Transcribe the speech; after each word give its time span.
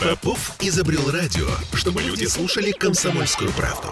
Попов 0.00 0.56
изобрел 0.60 1.10
радио, 1.10 1.46
чтобы 1.74 2.02
люди 2.02 2.24
слушали 2.24 2.72
комсомольскую 2.72 3.50
правду. 3.52 3.88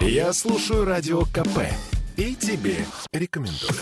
Я 0.00 0.32
слушаю 0.32 0.86
радио 0.86 1.24
КП 1.26 1.58
и 2.16 2.34
тебе 2.34 2.86
рекомендую. 3.12 3.78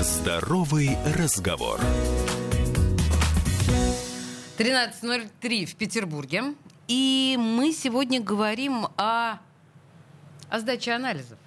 Здоровый 0.00 0.96
разговор. 1.16 1.80
13.03 4.56 5.66
в 5.66 5.74
Петербурге. 5.74 6.54
И 6.86 7.36
мы 7.36 7.72
сегодня 7.72 8.20
говорим 8.20 8.86
о, 8.96 9.38
о 10.48 10.58
сдаче 10.60 10.92
анализов. 10.92 11.38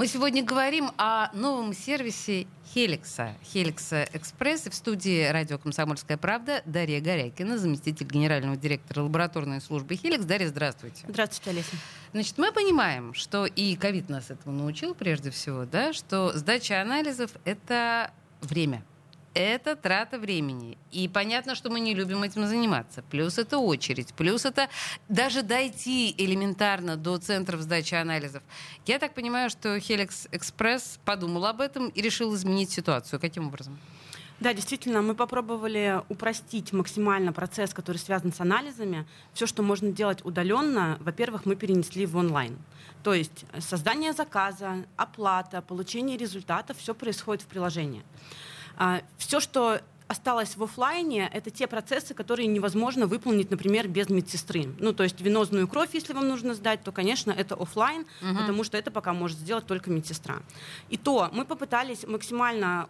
Мы 0.00 0.06
сегодня 0.06 0.42
говорим 0.42 0.92
о 0.96 1.30
новом 1.34 1.74
сервисе 1.74 2.46
Хеликса, 2.72 3.34
Хеликса 3.44 4.08
Экспресс. 4.14 4.66
И 4.66 4.70
в 4.70 4.74
студии 4.74 5.28
радио 5.28 5.58
«Комсомольская 5.58 6.16
правда» 6.16 6.62
Дарья 6.64 7.02
Горякина, 7.02 7.58
заместитель 7.58 8.06
генерального 8.06 8.56
директора 8.56 9.02
лабораторной 9.02 9.60
службы 9.60 9.96
Хеликс. 9.96 10.24
Дарья, 10.24 10.48
здравствуйте. 10.48 11.04
Здравствуйте, 11.06 11.50
Олеся. 11.50 11.76
Значит, 12.12 12.38
мы 12.38 12.50
понимаем, 12.50 13.12
что 13.12 13.44
и 13.44 13.76
ковид 13.76 14.08
нас 14.08 14.30
этому 14.30 14.56
научил 14.56 14.94
прежде 14.94 15.30
всего, 15.30 15.66
да, 15.66 15.92
что 15.92 16.32
сдача 16.32 16.80
анализов— 16.80 17.32
это 17.44 18.10
время— 18.40 18.82
это 19.34 19.76
трата 19.76 20.18
времени. 20.18 20.78
И 20.90 21.08
понятно, 21.08 21.54
что 21.54 21.70
мы 21.70 21.80
не 21.80 21.94
любим 21.94 22.22
этим 22.22 22.46
заниматься. 22.46 23.02
Плюс 23.10 23.38
это 23.38 23.58
очередь, 23.58 24.14
плюс 24.14 24.44
это 24.44 24.68
даже 25.08 25.42
дойти 25.42 26.14
элементарно 26.18 26.96
до 26.96 27.18
центров 27.18 27.60
сдачи 27.60 27.94
анализов. 27.94 28.42
Я 28.86 28.98
так 28.98 29.14
понимаю, 29.14 29.50
что 29.50 29.76
Helix 29.76 30.28
Express 30.30 30.98
подумал 31.04 31.46
об 31.46 31.60
этом 31.60 31.88
и 31.88 32.02
решил 32.02 32.34
изменить 32.34 32.70
ситуацию. 32.70 33.20
Каким 33.20 33.48
образом? 33.48 33.78
Да, 34.40 34.54
действительно, 34.54 35.02
мы 35.02 35.14
попробовали 35.14 36.00
упростить 36.08 36.72
максимально 36.72 37.30
процесс, 37.30 37.74
который 37.74 37.98
связан 37.98 38.32
с 38.32 38.40
анализами. 38.40 39.06
Все, 39.34 39.46
что 39.46 39.62
можно 39.62 39.92
делать 39.92 40.24
удаленно, 40.24 40.96
во-первых, 41.00 41.44
мы 41.44 41.56
перенесли 41.56 42.06
в 42.06 42.16
онлайн. 42.16 42.56
То 43.02 43.12
есть 43.12 43.44
создание 43.58 44.14
заказа, 44.14 44.86
оплата, 44.96 45.60
получение 45.60 46.16
результатов, 46.16 46.78
все 46.78 46.94
происходит 46.94 47.42
в 47.42 47.48
приложении. 47.48 48.02
А, 48.80 49.02
Все, 49.18 49.40
что 49.40 49.82
осталось 50.08 50.56
в 50.56 50.62
офлайне, 50.62 51.30
это 51.32 51.50
те 51.50 51.66
процессы, 51.66 52.14
которые 52.14 52.46
невозможно 52.48 53.06
выполнить, 53.06 53.50
например, 53.50 53.86
без 53.88 54.08
медсестры. 54.08 54.74
Ну, 54.78 54.94
то 54.94 55.02
есть 55.02 55.20
венозную 55.20 55.68
кровь, 55.68 55.90
если 55.92 56.14
вам 56.14 56.28
нужно 56.28 56.54
сдать, 56.54 56.82
то, 56.82 56.90
конечно, 56.90 57.30
это 57.30 57.54
офлайн, 57.54 58.06
угу. 58.22 58.38
потому 58.38 58.64
что 58.64 58.78
это 58.78 58.90
пока 58.90 59.12
может 59.12 59.36
сделать 59.36 59.66
только 59.66 59.90
медсестра. 59.90 60.40
И 60.88 60.96
то 60.96 61.28
мы 61.32 61.44
попытались 61.44 62.06
максимально 62.06 62.88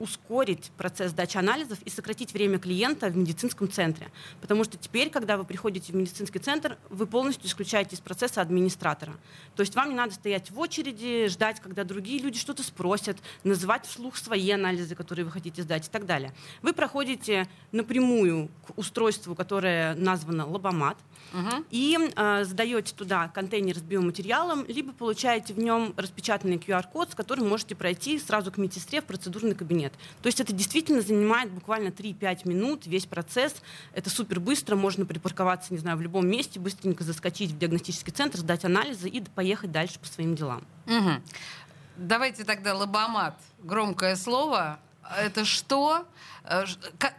ускорить 0.00 0.72
процесс 0.76 1.12
сдачи 1.12 1.36
анализов 1.36 1.78
и 1.82 1.90
сократить 1.90 2.32
время 2.32 2.58
клиента 2.58 3.08
в 3.08 3.16
медицинском 3.16 3.70
центре. 3.70 4.10
Потому 4.40 4.64
что 4.64 4.76
теперь, 4.76 5.10
когда 5.10 5.36
вы 5.36 5.44
приходите 5.44 5.92
в 5.92 5.96
медицинский 5.96 6.40
центр, 6.40 6.78
вы 6.88 7.06
полностью 7.06 7.46
исключаете 7.46 7.94
из 7.94 8.00
процесса 8.00 8.40
администратора. 8.40 9.12
То 9.54 9.60
есть 9.60 9.74
вам 9.76 9.90
не 9.90 9.94
надо 9.94 10.14
стоять 10.14 10.50
в 10.50 10.58
очереди, 10.58 11.28
ждать, 11.28 11.60
когда 11.60 11.84
другие 11.84 12.20
люди 12.20 12.38
что-то 12.38 12.62
спросят, 12.62 13.18
называть 13.44 13.86
вслух 13.86 14.16
свои 14.16 14.50
анализы, 14.50 14.94
которые 14.94 15.24
вы 15.24 15.30
хотите 15.30 15.62
сдать 15.62 15.86
и 15.86 15.90
так 15.90 16.06
далее. 16.06 16.32
Вы 16.62 16.72
проходите 16.72 17.46
напрямую 17.70 18.48
к 18.66 18.78
устройству, 18.78 19.34
которое 19.34 19.94
названо 19.94 20.46
лабомат, 20.46 20.96
угу. 21.32 21.64
и 21.70 21.98
э, 22.16 22.44
сдаете 22.44 22.94
туда 22.94 23.28
контейнер 23.28 23.76
с 23.76 23.82
биоматериалом, 23.82 24.64
либо 24.66 24.92
получаете 24.92 25.54
в 25.54 25.58
нем 25.58 25.92
распечатанный 25.96 26.56
QR-код, 26.56 27.12
с 27.12 27.14
которым 27.14 27.48
можете 27.48 27.74
пройти 27.74 28.18
сразу 28.18 28.50
к 28.50 28.56
медсестре 28.56 29.00
в 29.00 29.04
процедурный 29.04 29.54
кабинет. 29.54 29.89
То 30.22 30.26
есть 30.26 30.40
это 30.40 30.52
действительно 30.52 31.00
занимает 31.00 31.50
буквально 31.50 31.88
3-5 31.88 32.48
минут, 32.48 32.86
весь 32.86 33.06
процесс. 33.06 33.54
Это 33.94 34.10
супер 34.10 34.40
быстро, 34.40 34.76
можно 34.76 35.06
припарковаться, 35.06 35.72
не 35.72 35.78
знаю, 35.78 35.96
в 35.96 36.02
любом 36.02 36.28
месте, 36.28 36.60
быстренько 36.60 37.04
заскочить 37.04 37.52
в 37.52 37.58
диагностический 37.58 38.12
центр, 38.12 38.38
сдать 38.38 38.64
анализы 38.64 39.08
и 39.08 39.20
поехать 39.20 39.72
дальше 39.72 39.98
по 39.98 40.06
своим 40.06 40.34
делам. 40.34 40.62
Угу. 40.86 41.22
Давайте 41.96 42.44
тогда 42.44 42.74
лобомат. 42.74 43.36
Громкое 43.62 44.16
слово. 44.16 44.78
Это 45.18 45.44
что? 45.44 46.06
Э, 46.44 46.64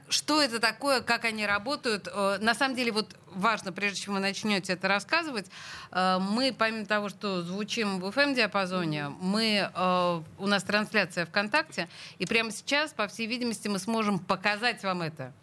что 0.09 0.41
это 0.41 0.59
такое, 0.59 1.01
как 1.01 1.25
они 1.25 1.45
работают? 1.45 2.07
Э, 2.11 2.37
на 2.39 2.53
самом 2.53 2.75
деле, 2.75 2.91
вот 2.91 3.15
важно, 3.27 3.71
прежде 3.71 4.01
чем 4.01 4.15
вы 4.15 4.19
начнете 4.19 4.73
это 4.73 4.87
рассказывать, 4.87 5.47
э, 5.91 6.17
мы, 6.19 6.53
помимо 6.57 6.85
того, 6.85 7.09
что 7.09 7.41
звучим 7.41 7.99
в 7.99 8.05
FM-диапазоне, 8.05 9.09
мы, 9.09 9.69
у 10.37 10.47
нас 10.47 10.63
трансляция 10.63 11.25
ВКонтакте, 11.25 11.87
и 12.17 12.25
прямо 12.25 12.51
сейчас, 12.51 12.91
по 12.91 13.07
всей 13.07 13.27
видимости, 13.27 13.67
мы 13.67 13.79
сможем 13.79 14.19
показать 14.19 14.83
вам 14.83 15.01
это. 15.01 15.33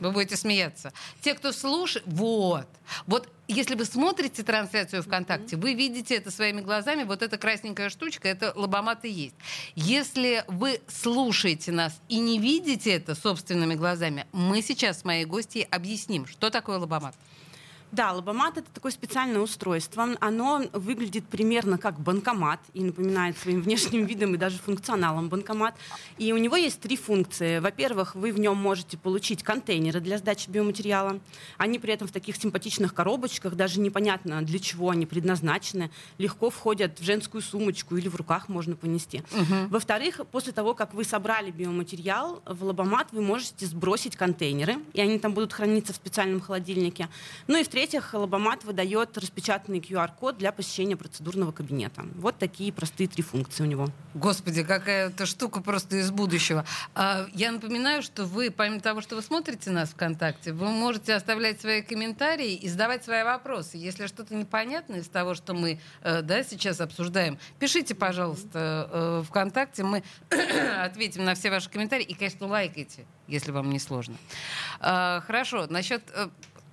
Вы 0.00 0.12
будете 0.12 0.36
смеяться. 0.36 0.92
Те, 1.20 1.34
кто 1.34 1.52
слушает, 1.52 2.04
вот. 2.06 2.66
Вот 3.06 3.28
если 3.48 3.74
вы 3.74 3.84
смотрите 3.84 4.42
трансляцию 4.42 5.02
ВКонтакте, 5.02 5.56
вы 5.56 5.74
видите 5.74 6.16
это 6.16 6.30
своими 6.30 6.60
глазами, 6.60 7.04
вот 7.04 7.22
эта 7.22 7.38
красненькая 7.38 7.88
штучка, 7.88 8.28
это 8.28 8.52
лобомат 8.54 9.04
и 9.04 9.10
есть. 9.10 9.34
Если 9.74 10.44
вы 10.48 10.80
слушаете 10.86 11.72
нас 11.72 11.98
и 12.08 12.18
не 12.18 12.38
видите 12.38 12.92
это 12.92 13.14
собственными 13.14 13.74
глазами, 13.74 14.26
мы 14.32 14.62
сейчас 14.62 15.00
с 15.00 15.04
моей 15.04 15.24
гостьей 15.24 15.64
объясним, 15.70 16.26
что 16.26 16.50
такое 16.50 16.78
лобомат. 16.78 17.14
Да, 17.92 18.12
лобомат 18.12 18.58
это 18.58 18.70
такое 18.72 18.92
специальное 18.92 19.40
устройство. 19.40 20.08
Оно 20.20 20.62
выглядит 20.72 21.26
примерно 21.26 21.78
как 21.78 21.98
банкомат 22.00 22.60
и 22.74 22.82
напоминает 22.82 23.38
своим 23.38 23.62
внешним 23.62 24.04
видом 24.04 24.34
и 24.34 24.38
даже 24.38 24.58
функционалом 24.58 25.28
банкомат. 25.28 25.74
И 26.18 26.32
у 26.32 26.36
него 26.36 26.56
есть 26.56 26.80
три 26.80 26.96
функции. 26.96 27.58
Во-первых, 27.58 28.14
вы 28.14 28.32
в 28.32 28.38
нем 28.38 28.56
можете 28.56 28.98
получить 28.98 29.42
контейнеры 29.42 30.00
для 30.00 30.18
сдачи 30.18 30.50
биоматериала. 30.50 31.20
Они 31.56 31.78
при 31.78 31.94
этом 31.94 32.08
в 32.08 32.12
таких 32.12 32.36
симпатичных 32.36 32.94
коробочках, 32.94 33.54
даже 33.54 33.80
непонятно 33.80 34.42
для 34.42 34.58
чего 34.58 34.90
они 34.90 35.06
предназначены, 35.06 35.90
легко 36.18 36.50
входят 36.50 36.98
в 36.98 37.04
женскую 37.04 37.42
сумочку 37.42 37.96
или 37.96 38.08
в 38.08 38.16
руках 38.16 38.48
можно 38.48 38.76
понести. 38.76 39.22
Угу. 39.32 39.68
Во-вторых, 39.70 40.20
после 40.30 40.52
того, 40.52 40.74
как 40.74 40.94
вы 40.94 41.04
собрали 41.04 41.50
биоматериал, 41.50 42.42
в 42.44 42.64
лобомат 42.64 43.08
вы 43.12 43.22
можете 43.22 43.66
сбросить 43.66 44.16
контейнеры, 44.16 44.76
и 44.92 45.00
они 45.00 45.18
там 45.18 45.32
будут 45.32 45.52
храниться 45.52 45.92
в 45.92 45.96
специальном 45.96 46.40
холодильнике. 46.40 47.08
Ну 47.46 47.58
и 47.58 47.64
в 47.64 47.68
в-третьих, 47.78 48.12
Лобомат 48.12 48.64
выдает 48.64 49.16
распечатанный 49.16 49.78
QR-код 49.78 50.36
для 50.36 50.50
посещения 50.50 50.96
процедурного 50.96 51.52
кабинета. 51.52 52.04
Вот 52.16 52.36
такие 52.36 52.72
простые 52.72 53.06
три 53.06 53.22
функции 53.22 53.62
у 53.62 53.66
него. 53.66 53.86
Господи, 54.14 54.64
какая-то 54.64 55.26
штука 55.26 55.60
просто 55.60 55.98
из 55.98 56.10
будущего. 56.10 56.64
А, 56.96 57.28
я 57.34 57.52
напоминаю, 57.52 58.02
что 58.02 58.24
вы, 58.24 58.50
помимо 58.50 58.80
того, 58.80 59.00
что 59.00 59.14
вы 59.14 59.22
смотрите 59.22 59.70
нас 59.70 59.90
ВКонтакте, 59.90 60.52
вы 60.52 60.66
можете 60.70 61.14
оставлять 61.14 61.60
свои 61.60 61.82
комментарии 61.82 62.52
и 62.52 62.68
задавать 62.68 63.04
свои 63.04 63.22
вопросы. 63.22 63.76
Если 63.76 64.08
что-то 64.08 64.34
непонятное 64.34 64.98
из 64.98 65.08
того, 65.08 65.36
что 65.36 65.54
мы 65.54 65.78
э, 66.02 66.22
да, 66.22 66.42
сейчас 66.42 66.80
обсуждаем, 66.80 67.38
пишите, 67.60 67.94
пожалуйста, 67.94 68.88
э, 68.90 69.22
ВКонтакте. 69.28 69.84
Мы 69.84 70.02
ответим 70.82 71.24
на 71.24 71.36
все 71.36 71.48
ваши 71.48 71.70
комментарии. 71.70 72.04
И, 72.04 72.14
конечно, 72.14 72.48
лайкайте, 72.48 73.06
если 73.28 73.52
вам 73.52 73.70
не 73.70 73.78
сложно. 73.78 74.16
А, 74.80 75.20
хорошо, 75.20 75.68
насчет 75.68 76.02
э, 76.12 76.28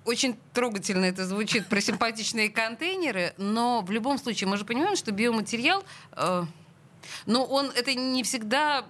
очень 0.06 0.38
трогательно 0.52 1.04
это 1.04 1.26
звучит 1.26 1.66
про 1.66 1.80
симпатичные 1.80 2.48
контейнеры, 2.48 3.34
но 3.36 3.82
в 3.82 3.90
любом 3.90 4.18
случае 4.18 4.48
мы 4.48 4.56
же 4.56 4.64
понимаем, 4.64 4.96
что 4.96 5.12
биоматериал, 5.12 5.84
э, 6.12 6.44
ну, 7.26 7.42
он 7.42 7.70
это 7.74 7.94
не 7.94 8.22
всегда 8.22 8.84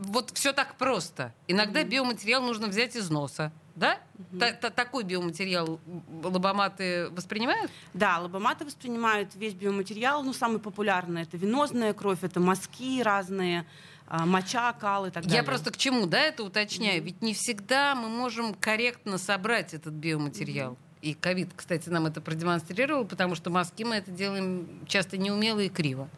вот 0.00 0.30
все 0.34 0.52
так 0.52 0.76
просто. 0.76 1.32
Иногда 1.46 1.82
mm-hmm. 1.82 1.88
биоматериал 1.88 2.42
нужно 2.42 2.68
взять 2.68 2.96
из 2.96 3.10
носа. 3.10 3.52
Да? 3.74 3.98
Mm-hmm. 4.32 4.70
Такой 4.70 5.02
биоматериал 5.02 5.80
лобоматы 6.22 7.08
воспринимают? 7.10 7.70
Да, 7.92 8.20
лобоматы 8.20 8.64
воспринимают 8.64 9.34
весь 9.34 9.54
биоматериал. 9.54 10.22
Ну, 10.22 10.32
самый 10.32 10.60
популярный 10.60 11.22
это 11.22 11.36
венозная 11.36 11.92
кровь, 11.92 12.18
это 12.22 12.40
мазки 12.40 13.02
разные. 13.02 13.66
А, 14.06 14.26
моча, 14.26 14.72
кал 14.74 15.06
и 15.06 15.10
так 15.10 15.24
далее. 15.24 15.38
Я 15.38 15.44
просто 15.44 15.70
к 15.70 15.76
чему, 15.76 16.06
да, 16.06 16.20
это 16.20 16.44
уточняю. 16.44 17.00
Mm-hmm. 17.00 17.04
Ведь 17.04 17.22
не 17.22 17.34
всегда 17.34 17.94
мы 17.94 18.08
можем 18.08 18.54
корректно 18.54 19.18
собрать 19.18 19.74
этот 19.74 19.94
биоматериал. 19.94 20.72
Mm-hmm. 20.72 21.00
И 21.02 21.14
ковид, 21.14 21.50
кстати, 21.54 21.88
нам 21.88 22.06
это 22.06 22.20
продемонстрировал, 22.20 23.04
потому 23.04 23.34
что 23.34 23.50
мазки 23.50 23.82
мы 23.82 23.96
это 23.96 24.10
делаем 24.10 24.66
часто 24.86 25.18
неумело 25.18 25.60
и 25.60 25.68
криво. 25.68 26.08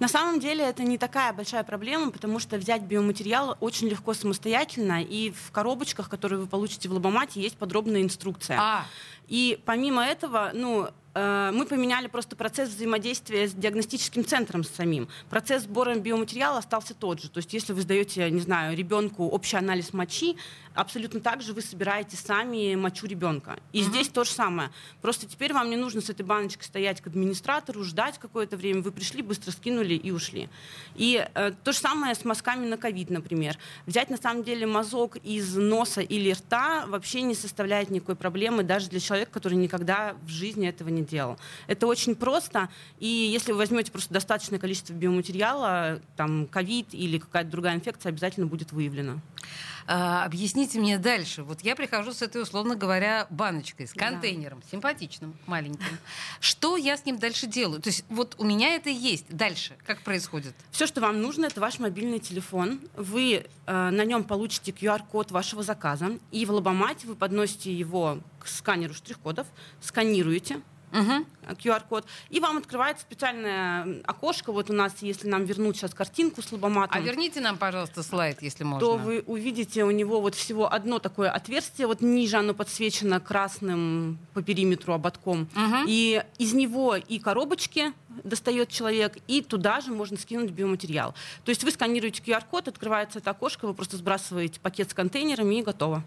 На 0.00 0.08
самом 0.08 0.40
деле 0.40 0.64
это 0.64 0.82
не 0.82 0.98
такая 0.98 1.32
большая 1.32 1.62
проблема, 1.62 2.10
потому 2.10 2.40
что 2.40 2.56
взять 2.56 2.82
биоматериал 2.82 3.56
очень 3.60 3.88
легко 3.88 4.12
самостоятельно, 4.12 5.02
и 5.02 5.30
в 5.30 5.52
коробочках, 5.52 6.08
которые 6.08 6.40
вы 6.40 6.46
получите 6.46 6.88
в 6.88 6.92
лабомате, 6.92 7.40
есть 7.40 7.56
подробная 7.56 8.02
инструкция. 8.02 8.58
А. 8.60 8.86
И 9.28 9.60
помимо 9.64 10.04
этого, 10.04 10.50
ну, 10.52 10.88
мы 11.14 11.64
поменяли 11.68 12.08
просто 12.08 12.34
процесс 12.34 12.70
взаимодействия 12.70 13.46
с 13.46 13.52
диагностическим 13.52 14.24
центром 14.24 14.64
самим. 14.64 15.08
Процесс 15.30 15.62
сбора 15.62 15.94
биоматериала 15.94 16.58
остался 16.58 16.92
тот 16.94 17.20
же. 17.22 17.30
То 17.30 17.38
есть 17.38 17.52
если 17.54 17.72
вы 17.72 17.82
сдаете, 17.82 18.28
не 18.30 18.40
знаю, 18.40 18.76
ребенку 18.76 19.28
общий 19.28 19.56
анализ 19.56 19.92
мочи, 19.92 20.36
абсолютно 20.74 21.20
так 21.20 21.42
же 21.42 21.52
вы 21.52 21.62
собираете 21.62 22.16
сами 22.16 22.74
мочу 22.74 23.06
ребенка. 23.06 23.58
И 23.72 23.82
угу. 23.82 23.90
здесь 23.90 24.08
то 24.08 24.24
же 24.24 24.30
самое. 24.30 24.70
Просто 25.00 25.26
теперь 25.26 25.52
вам 25.52 25.70
не 25.70 25.76
нужно 25.76 26.00
с 26.00 26.10
этой 26.10 26.22
баночкой 26.22 26.64
стоять 26.64 27.00
к 27.00 27.06
администратору, 27.06 27.84
ждать 27.84 28.18
какое-то 28.18 28.56
время. 28.56 28.82
Вы 28.82 28.92
пришли, 28.92 29.22
быстро 29.22 29.50
скинули 29.52 29.94
и 29.94 30.10
ушли. 30.10 30.48
И 30.96 31.26
э, 31.34 31.52
то 31.62 31.72
же 31.72 31.78
самое 31.78 32.14
с 32.14 32.24
мазками 32.24 32.66
на 32.66 32.76
ковид, 32.76 33.10
например. 33.10 33.58
Взять 33.86 34.10
на 34.10 34.16
самом 34.16 34.42
деле 34.42 34.66
мазок 34.66 35.16
из 35.16 35.54
носа 35.56 36.00
или 36.00 36.32
рта 36.32 36.86
вообще 36.86 37.22
не 37.22 37.34
составляет 37.34 37.90
никакой 37.90 38.16
проблемы 38.16 38.62
даже 38.62 38.88
для 38.88 39.00
человека, 39.00 39.30
который 39.32 39.54
никогда 39.54 40.16
в 40.22 40.28
жизни 40.28 40.68
этого 40.68 40.88
не 40.88 41.02
делал. 41.02 41.38
Это 41.66 41.86
очень 41.86 42.14
просто. 42.14 42.68
И 42.98 43.06
если 43.06 43.52
вы 43.52 43.58
возьмете 43.58 43.92
просто 43.92 44.12
достаточное 44.12 44.58
количество 44.58 44.92
биоматериала, 44.92 46.00
там 46.16 46.46
ковид 46.46 46.88
или 46.92 47.18
какая-то 47.18 47.50
другая 47.50 47.76
инфекция 47.76 48.10
обязательно 48.10 48.46
будет 48.46 48.72
выявлена. 48.72 49.20
А, 49.86 50.24
объясните 50.64 50.80
мне 50.80 50.98
дальше. 50.98 51.42
Вот 51.42 51.60
я 51.60 51.76
прихожу 51.76 52.12
с 52.12 52.22
этой, 52.22 52.42
условно 52.42 52.74
говоря, 52.74 53.26
баночкой, 53.30 53.86
с 53.86 53.92
контейнером, 53.92 54.60
да. 54.60 54.66
симпатичным, 54.70 55.36
маленьким. 55.46 55.98
Что 56.40 56.76
я 56.76 56.96
с 56.96 57.04
ним 57.04 57.18
дальше 57.18 57.46
делаю? 57.46 57.80
То 57.82 57.90
есть 57.90 58.04
вот 58.08 58.34
у 58.38 58.44
меня 58.44 58.74
это 58.74 58.90
есть. 58.90 59.26
Дальше 59.28 59.76
как 59.86 60.00
происходит? 60.00 60.54
Все, 60.70 60.86
что 60.86 61.00
вам 61.00 61.20
нужно, 61.20 61.46
это 61.46 61.60
ваш 61.60 61.78
мобильный 61.78 62.18
телефон. 62.18 62.80
Вы 62.96 63.44
э, 63.66 63.90
на 63.90 64.04
нем 64.04 64.24
получите 64.24 64.72
QR-код 64.72 65.30
вашего 65.30 65.62
заказа, 65.62 66.18
и 66.30 66.46
в 66.46 66.50
лобомате 66.50 67.06
вы 67.06 67.14
подносите 67.14 67.72
его 67.72 68.18
к 68.38 68.48
сканеру 68.48 68.94
штрих-кодов, 68.94 69.46
сканируете, 69.80 70.60
угу. 70.94 71.26
QR-код, 71.62 72.06
и 72.30 72.40
вам 72.40 72.58
открывается 72.58 73.02
специальное 73.02 74.02
окошко. 74.04 74.52
Вот 74.52 74.70
у 74.70 74.72
нас, 74.72 74.94
если 75.00 75.28
нам 75.28 75.44
вернуть 75.44 75.76
сейчас 75.76 75.92
картинку 75.92 76.42
с 76.42 76.52
лобоматом. 76.52 76.96
А 76.96 77.00
верните 77.00 77.40
нам, 77.40 77.58
пожалуйста, 77.58 78.02
слайд, 78.02 78.40
если 78.42 78.64
можно. 78.64 78.80
То 78.80 78.96
вы 78.96 79.22
увидите 79.26 79.84
у 79.84 79.90
него 79.90 80.20
вот 80.20 80.34
всего 80.34 80.72
одно 80.72 80.98
такое 80.98 81.30
отверстие, 81.30 81.86
вот 81.86 82.00
ниже 82.00 82.36
оно 82.36 82.54
подсвечено 82.54 83.20
красным 83.20 84.18
по 84.32 84.42
периметру 84.42 84.94
ободком. 84.94 85.42
Угу. 85.54 85.84
И 85.86 86.22
из 86.38 86.54
него 86.54 86.96
и 86.96 87.18
коробочки 87.18 87.92
достает 88.22 88.68
человек, 88.70 89.18
и 89.26 89.42
туда 89.42 89.80
же 89.80 89.90
можно 89.90 90.16
скинуть 90.16 90.50
биоматериал. 90.50 91.14
То 91.44 91.50
есть 91.50 91.64
вы 91.64 91.70
сканируете 91.70 92.22
QR-код, 92.22 92.68
открывается 92.68 93.18
это 93.18 93.30
окошко, 93.30 93.66
вы 93.66 93.74
просто 93.74 93.96
сбрасываете 93.96 94.60
пакет 94.60 94.90
с 94.90 94.94
контейнерами 94.94 95.56
и 95.56 95.62
готово. 95.62 96.04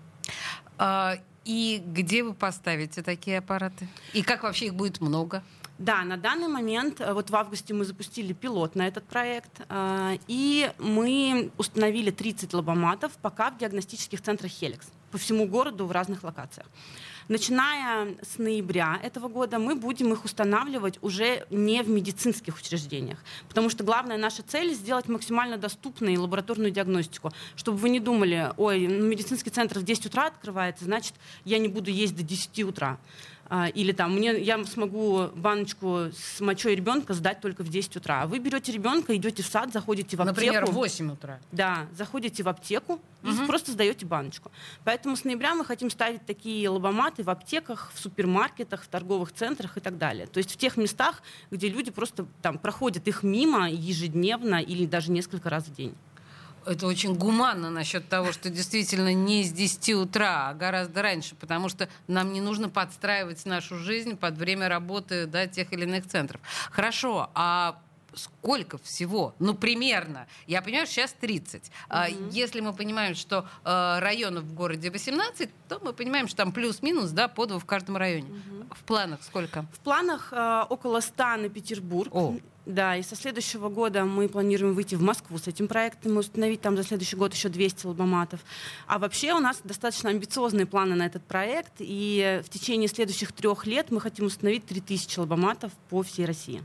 А, 0.78 1.18
и 1.48 1.82
где 1.86 2.24
вы 2.24 2.34
поставите 2.34 3.02
такие 3.02 3.38
аппараты? 3.38 3.88
И 4.14 4.22
как 4.22 4.44
вообще 4.44 4.68
их 4.68 4.76
будет 4.76 5.00
много? 5.00 5.42
Да, 5.80 6.04
на 6.04 6.18
данный 6.18 6.48
момент, 6.48 7.00
э, 7.00 7.14
вот 7.14 7.30
в 7.30 7.36
августе 7.36 7.74
мы 7.74 7.86
запустили 7.86 8.34
пилот 8.34 8.76
на 8.76 8.88
этот 8.88 9.06
проект, 9.06 9.62
э, 9.70 10.18
и 10.28 10.72
мы 10.78 11.52
установили 11.58 12.12
30 12.12 12.54
лобоматов 12.54 13.14
пока 13.22 13.52
в 13.52 13.58
диагностических 13.60 14.22
центрах 14.22 14.52
Хеликс 14.52 14.88
по 15.12 15.18
всему 15.18 15.48
городу 15.48 15.86
в 15.86 15.92
разных 15.92 16.24
локациях. 16.24 16.68
Начиная 17.29 18.15
с 18.21 18.38
ноября 18.38 19.01
этого 19.03 19.27
года 19.27 19.59
мы 19.59 19.75
будем 19.75 20.13
их 20.13 20.24
устанавливать 20.24 20.97
уже 21.01 21.45
не 21.50 21.83
в 21.83 21.89
медицинских 21.89 22.57
учреждениях, 22.57 23.19
потому 23.50 23.69
что 23.69 23.83
главная 23.83 24.18
наша 24.18 24.44
цель 24.44 24.74
сделать 24.74 25.09
максимально 25.09 25.57
доступной 25.57 26.15
лабораторную 26.15 26.71
диагностику, 26.71 27.33
чтобы 27.57 27.79
вы 27.79 27.89
не 27.89 28.00
думали, 28.00 28.53
ой, 28.56 28.88
ну, 28.88 29.06
медицинский 29.06 29.50
центр 29.50 29.79
в 29.79 29.83
10 29.83 30.06
утра 30.06 30.27
открывается, 30.27 30.85
значит, 30.85 31.15
я 31.44 31.57
не 31.57 31.68
буду 31.68 31.91
есть 31.91 32.15
до 32.15 32.24
10 32.24 32.63
утра. 32.63 32.97
А, 33.50 33.68
или 33.68 33.92
там 33.92 34.16
мне, 34.16 34.38
я 34.40 34.64
смогу 34.66 35.28
баночку 35.36 36.10
с 36.14 36.40
мочой 36.42 36.76
ребенка 36.76 37.14
сдать 37.14 37.40
только 37.40 37.64
в 37.64 37.70
10 37.70 37.96
утра. 37.98 38.24
А 38.24 38.28
вы 38.28 38.40
берете 38.40 38.72
ребенка, 38.72 39.16
идете 39.16 39.44
в 39.44 39.48
сад, 39.48 39.72
заходите 39.72 40.18
в 40.18 40.22
аптеку. 40.22 40.36
Например, 40.36 40.66
в 40.66 40.72
8 40.72 41.12
утра. 41.12 41.40
Да, 41.52 41.88
заходите 41.96 42.44
в 42.44 42.50
аптеку 42.50 43.00
и 43.24 43.30
угу. 43.30 43.46
просто 43.48 43.72
сдаете 43.72 44.06
баночку. 44.06 44.52
Поэтому 44.84 45.16
с 45.16 45.24
ноября 45.24 45.56
мы 45.56 45.64
хотим 45.64 45.90
ставить 45.90 46.26
такие 46.26 46.68
лобоматы 46.70 47.24
в 47.24 47.30
аптеках, 47.30 47.92
в 47.94 48.00
супермаркетах, 48.00 48.84
в 48.84 48.88
торговых 48.88 49.32
центрах 49.34 49.78
и 49.78 49.80
так 49.80 49.98
далее. 49.98 50.28
То 50.28 50.40
есть 50.40 50.52
в 50.52 50.58
тех 50.58 50.78
местах, 50.78 51.22
где 51.52 51.70
люди 51.70 51.92
просто 51.92 52.26
там 52.42 52.58
проходят 52.58 53.08
их 53.08 53.24
мимо 53.24 53.70
ежедневно 53.70 54.62
или 54.62 54.86
даже 54.86 55.12
несколько 55.12 55.50
раз 55.50 55.66
в 55.66 55.74
день 55.74 55.96
это 56.68 56.88
очень 56.88 57.16
гуманно 57.16 57.69
насчет 57.69 58.08
того, 58.10 58.31
что 58.31 58.50
действительно 58.50 59.14
не 59.14 59.44
с 59.44 59.52
10 59.52 59.94
утра, 59.96 60.50
а 60.50 60.54
гораздо 60.54 61.02
раньше, 61.02 61.36
потому 61.36 61.69
что 61.69 61.90
нам 62.08 62.34
не 62.34 62.42
нужно 62.42 62.69
подстраивать 62.69 63.46
нашу 63.46 63.78
жизнь 63.78 64.18
под 64.18 64.38
время 64.38 64.69
работы 64.69 65.25
да, 65.25 65.48
тех 65.48 65.72
или 65.74 65.84
иных 65.84 66.08
центров. 66.08 66.42
Хорошо, 66.72 67.30
а 67.34 67.80
сколько 68.14 68.78
всего? 68.80 69.36
Ну, 69.40 69.54
примерно. 69.54 70.28
Я 70.48 70.62
понимаю, 70.62 70.88
сейчас 70.88 71.14
30. 71.14 71.64
Mm-hmm. 71.64 71.69
А, 71.90 72.08
если 72.31 72.62
мы 72.62 72.74
понимаем, 72.74 73.16
что 73.16 73.48
э, 73.63 74.00
районов 74.00 74.44
в 74.44 74.54
городе 74.54 74.90
18, 74.90 75.50
то 75.68 75.80
мы 75.84 75.94
понимаем, 75.94 76.28
что 76.28 76.38
там 76.38 76.52
плюс-минус, 76.52 77.12
да, 77.12 77.28
по 77.28 77.46
два 77.46 77.60
в 77.60 77.66
каждом 77.66 77.98
районе. 77.98 78.30
Mm-hmm. 78.30 78.75
В 78.75 78.84
планах 78.84 79.24
сколько? 79.24 79.66
В 79.74 79.80
планах 79.80 80.30
э, 80.31 80.63
около 80.70 81.00
100 81.00 81.24
на 81.38 81.50
Петербург. 81.50 82.13
О. 82.13 82.36
Да, 82.68 82.98
и 82.98 83.02
со 83.02 83.16
следующего 83.16 83.69
года 83.69 84.04
мы 84.04 84.28
планируем 84.28 84.74
выйти 84.74 84.96
в 84.96 85.02
Москву 85.02 85.38
с 85.38 85.48
этим 85.48 85.69
проектом 85.69 86.16
и 86.16 86.18
установить 86.18 86.60
там 86.60 86.75
за 86.75 86.84
следующий 86.84 87.16
год 87.16 87.34
еще 87.34 87.48
200 87.48 87.86
лобоматов. 87.86 88.42
А 88.88 89.00
вообще 89.00 89.31
у 89.31 89.40
нас 89.40 89.62
достаточно 89.64 90.10
амбициозные 90.10 90.66
планы 90.66 90.96
на 90.96 91.06
этот 91.06 91.24
проект, 91.24 91.75
и 91.80 92.42
в 92.46 92.50
течение 92.50 92.90
следующих 92.90 93.31
трех 93.31 93.66
лет 93.66 93.90
мы 93.90 94.02
хотим 94.02 94.25
установить 94.25 94.66
3000 94.66 95.19
лобоматов 95.19 95.72
по 95.90 96.04
всей 96.04 96.25
России. 96.25 96.62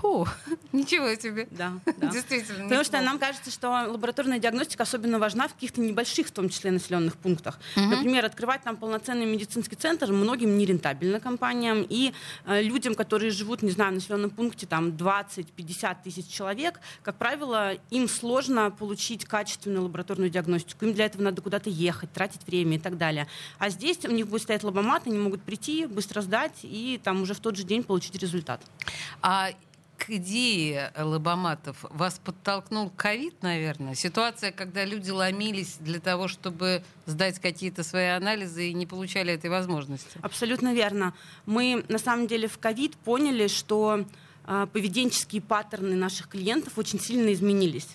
Фу, 0.00 0.26
ничего 0.72 1.14
себе. 1.14 1.46
Да, 1.50 1.74
да. 1.98 2.08
Действительно. 2.08 2.64
Потому 2.64 2.84
что 2.84 3.00
нам 3.00 3.18
кажется, 3.18 3.50
что 3.50 3.68
лабораторная 3.68 4.38
диагностика 4.38 4.84
особенно 4.84 5.18
важна 5.18 5.48
в 5.48 5.54
каких-то 5.54 5.80
небольших, 5.80 6.28
в 6.28 6.30
том 6.30 6.48
числе, 6.48 6.70
населенных 6.70 7.16
пунктах. 7.16 7.58
Угу. 7.76 7.84
Например, 7.84 8.24
открывать 8.24 8.62
там 8.62 8.76
полноценный 8.76 9.26
медицинский 9.26 9.76
центр 9.76 10.10
многим 10.10 10.56
нерентабельно 10.56 11.20
компаниям. 11.20 11.84
И 11.88 12.14
э, 12.46 12.62
людям, 12.62 12.94
которые 12.94 13.30
живут, 13.30 13.62
не 13.62 13.70
знаю, 13.70 13.92
в 13.92 13.94
населенном 13.96 14.30
пункте 14.30 14.66
там 14.66 14.88
20-50 14.90 15.96
тысяч 16.04 16.28
человек, 16.28 16.80
как 17.02 17.16
правило, 17.16 17.74
им 17.90 18.08
сложно 18.08 18.70
получить 18.70 19.26
качественную 19.26 19.84
лабораторную 19.84 20.30
диагностику. 20.30 20.86
Им 20.86 20.94
для 20.94 21.06
этого 21.06 21.22
надо 21.22 21.42
куда-то 21.42 21.68
ехать, 21.68 22.12
тратить 22.12 22.46
время 22.46 22.76
и 22.76 22.80
так 22.80 22.96
далее. 22.96 23.26
А 23.58 23.68
здесь 23.68 23.98
у 24.04 24.12
них 24.12 24.28
будет 24.28 24.42
стоять 24.42 24.64
лабомат, 24.64 25.06
они 25.06 25.18
могут 25.18 25.42
прийти, 25.42 25.84
быстро 25.84 26.22
сдать 26.22 26.60
и 26.62 26.98
там 27.02 27.22
уже 27.22 27.34
в 27.34 27.40
тот 27.40 27.56
же 27.56 27.64
день 27.64 27.82
получить 27.82 28.14
результат. 28.14 28.62
А 29.20 29.50
к 30.00 30.10
идее 30.10 30.92
лобоматов 30.96 31.76
вас 31.90 32.18
подтолкнул 32.24 32.90
ковид, 32.96 33.42
наверное? 33.42 33.94
Ситуация, 33.94 34.50
когда 34.50 34.84
люди 34.84 35.10
ломились 35.10 35.76
для 35.80 36.00
того, 36.00 36.26
чтобы 36.26 36.82
сдать 37.04 37.38
какие-то 37.38 37.84
свои 37.84 38.06
анализы 38.06 38.70
и 38.70 38.74
не 38.74 38.86
получали 38.86 39.34
этой 39.34 39.50
возможности. 39.50 40.18
Абсолютно 40.22 40.72
верно. 40.72 41.12
Мы 41.44 41.84
на 41.88 41.98
самом 41.98 42.26
деле 42.26 42.48
в 42.48 42.58
ковид 42.58 42.96
поняли, 42.96 43.46
что 43.46 44.06
э, 44.46 44.66
поведенческие 44.72 45.42
паттерны 45.42 45.96
наших 45.96 46.28
клиентов 46.28 46.78
очень 46.78 46.98
сильно 46.98 47.30
изменились. 47.34 47.88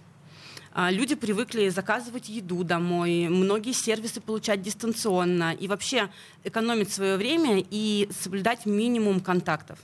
А, 0.77 0.91
люди 0.91 1.15
привыкли 1.15 1.69
заказывать 1.69 2.29
еду 2.29 2.63
домой, 2.63 3.29
многие 3.29 3.71
сервисы 3.71 4.21
получать 4.21 4.61
дистанционно 4.61 5.53
и 5.53 5.67
вообще 5.67 6.09
экономить 6.43 6.91
свое 6.91 7.17
время 7.17 7.63
и 7.71 8.09
соблюдать 8.21 8.65
минимум 8.65 9.21
контактов. 9.21 9.79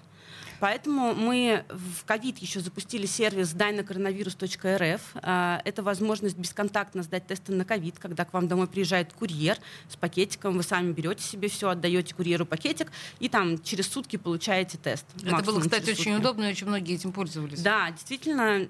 Поэтому 0.61 1.15
мы 1.15 1.65
в 1.69 2.05
ковид 2.05 2.37
еще 2.37 2.59
запустили 2.59 3.07
сервис 3.07 3.51
дайнакоронавирус.рф. 3.53 5.01
А, 5.15 5.59
это 5.65 5.81
возможность 5.81 6.37
бесконтактно 6.37 7.01
сдать 7.01 7.25
тесты 7.25 7.51
на 7.51 7.65
ковид, 7.65 7.97
когда 7.97 8.25
к 8.25 8.33
вам 8.33 8.47
домой 8.47 8.67
приезжает 8.67 9.11
курьер 9.11 9.57
с 9.89 9.95
пакетиком, 9.95 10.57
вы 10.57 10.61
сами 10.61 10.91
берете 10.91 11.23
себе 11.23 11.49
все, 11.49 11.69
отдаете 11.69 12.13
курьеру 12.13 12.45
пакетик, 12.45 12.91
и 13.19 13.27
там 13.27 13.59
через 13.63 13.87
сутки 13.87 14.17
получаете 14.17 14.77
тест. 14.77 15.07
Это 15.23 15.43
было, 15.43 15.59
кстати, 15.61 15.89
очень 15.89 16.13
удобно, 16.13 16.43
и 16.45 16.51
очень 16.51 16.67
многие 16.67 16.93
этим 16.93 17.11
пользовались. 17.11 17.59
Да, 17.63 17.89
действительно, 17.89 18.67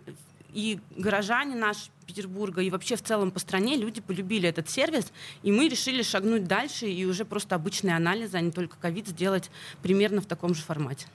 и 0.54 0.80
горожане 0.96 1.56
наши 1.56 1.90
Петербурга 2.08 2.62
и 2.62 2.70
вообще 2.70 2.96
в 2.96 3.02
целом 3.02 3.32
по 3.32 3.40
стране 3.40 3.76
люди 3.76 4.00
полюбили 4.00 4.48
этот 4.48 4.70
сервис, 4.70 5.12
и 5.44 5.52
мы 5.52 5.68
решили 5.68 6.04
шагнуть 6.04 6.46
дальше 6.46 6.88
и 6.88 7.04
уже 7.04 7.26
просто 7.26 7.56
обычные 7.56 7.98
анализы, 7.98 8.38
а 8.38 8.42
не 8.42 8.52
только 8.52 8.78
ковид, 8.78 9.10
сделать 9.10 9.52
примерно 9.82 10.22
в 10.22 10.26
таком 10.26 10.56
же 10.56 10.62
формате. 10.62 11.08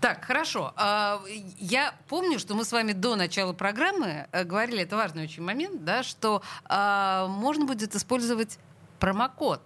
Так, 0.00 0.24
хорошо. 0.24 0.72
А, 0.76 1.22
я 1.58 1.94
помню, 2.08 2.38
что 2.38 2.54
мы 2.54 2.64
с 2.64 2.72
вами 2.72 2.92
до 2.92 3.16
начала 3.16 3.52
программы 3.52 4.28
э, 4.32 4.44
говорили, 4.44 4.82
это 4.82 4.96
важный 4.96 5.24
очень 5.24 5.42
момент, 5.42 5.84
да, 5.84 6.02
что 6.02 6.42
а, 6.64 7.26
можно 7.28 7.64
будет 7.64 7.94
использовать 7.94 8.58
промокод. 8.98 9.60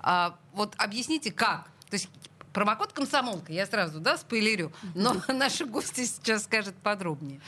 А, 0.00 0.36
вот 0.52 0.74
объясните, 0.78 1.32
как? 1.32 1.64
То 1.88 1.94
есть 1.94 2.08
промокод 2.52 2.92
комсомолка, 2.92 3.52
я 3.52 3.66
сразу, 3.66 4.00
да, 4.00 4.16
спойлерю, 4.16 4.72
но 4.94 5.16
наши 5.28 5.64
гости 5.64 6.04
сейчас 6.04 6.44
скажут 6.44 6.74
подробнее. 6.76 7.40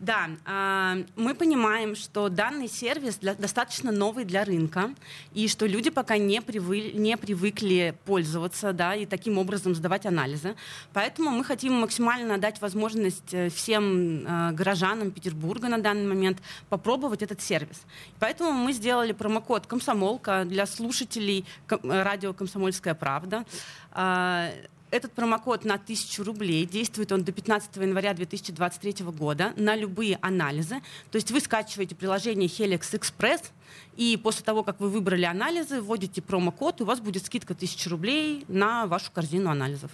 Да, 0.00 0.30
а, 0.46 0.96
мы 1.14 1.34
понимаем, 1.34 1.94
что 1.94 2.30
данный 2.30 2.68
сервис 2.68 3.16
для, 3.16 3.34
достаточно 3.34 3.92
новый 3.92 4.24
для 4.24 4.46
рынка, 4.46 4.94
и 5.34 5.46
что 5.46 5.66
люди 5.66 5.90
пока 5.90 6.16
не, 6.16 6.40
привы, 6.40 6.92
не 6.94 7.18
привыкли 7.18 7.94
пользоваться 8.06 8.72
да, 8.72 8.94
и 8.94 9.04
таким 9.04 9.36
образом 9.36 9.74
сдавать 9.74 10.06
анализы. 10.06 10.56
Поэтому 10.94 11.28
мы 11.28 11.44
хотим 11.44 11.74
максимально 11.74 12.38
дать 12.38 12.62
возможность 12.62 13.34
э, 13.34 13.50
всем 13.50 14.24
э, 14.26 14.52
горожанам 14.52 15.10
Петербурга 15.10 15.68
на 15.68 15.76
данный 15.76 16.08
момент 16.08 16.38
попробовать 16.70 17.20
этот 17.20 17.42
сервис. 17.42 17.82
Поэтому 18.18 18.52
мы 18.52 18.72
сделали 18.72 19.12
промокод 19.12 19.66
«Комсомолка» 19.66 20.46
для 20.46 20.64
слушателей 20.64 21.44
радио 21.68 22.32
«Комсомольская 22.32 22.94
правда». 22.94 23.44
А, 23.92 24.50
этот 24.90 25.12
промокод 25.12 25.64
на 25.64 25.74
1000 25.74 26.24
рублей. 26.24 26.66
Действует 26.66 27.12
он 27.12 27.24
до 27.24 27.32
15 27.32 27.76
января 27.76 28.14
2023 28.14 29.04
года 29.06 29.52
на 29.56 29.76
любые 29.76 30.18
анализы. 30.20 30.80
То 31.10 31.16
есть 31.16 31.30
вы 31.30 31.40
скачиваете 31.40 31.94
приложение 31.94 32.48
Helix 32.48 32.92
Express, 32.92 33.50
и 33.96 34.16
после 34.16 34.44
того, 34.44 34.62
как 34.62 34.80
вы 34.80 34.88
выбрали 34.88 35.24
анализы, 35.24 35.80
вводите 35.80 36.22
промокод, 36.22 36.80
и 36.80 36.82
у 36.82 36.86
вас 36.86 37.00
будет 37.00 37.24
скидка 37.26 37.54
1000 37.54 37.90
рублей 37.90 38.44
на 38.48 38.86
вашу 38.86 39.12
корзину 39.12 39.50
анализов. 39.50 39.90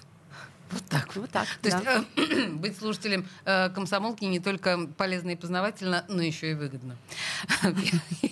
Вот 0.70 0.84
так. 0.86 1.14
Вот 1.14 1.30
так. 1.30 1.46
То 1.62 1.70
да. 1.70 1.78
есть 1.78 2.06
э, 2.16 2.46
быть 2.52 2.76
слушателем 2.76 3.28
э, 3.44 3.70
комсомолки 3.70 4.24
не 4.24 4.40
только 4.40 4.88
полезно 4.96 5.30
и 5.30 5.36
познавательно, 5.36 6.04
но 6.08 6.22
еще 6.22 6.50
и 6.50 6.54
выгодно. 6.54 6.96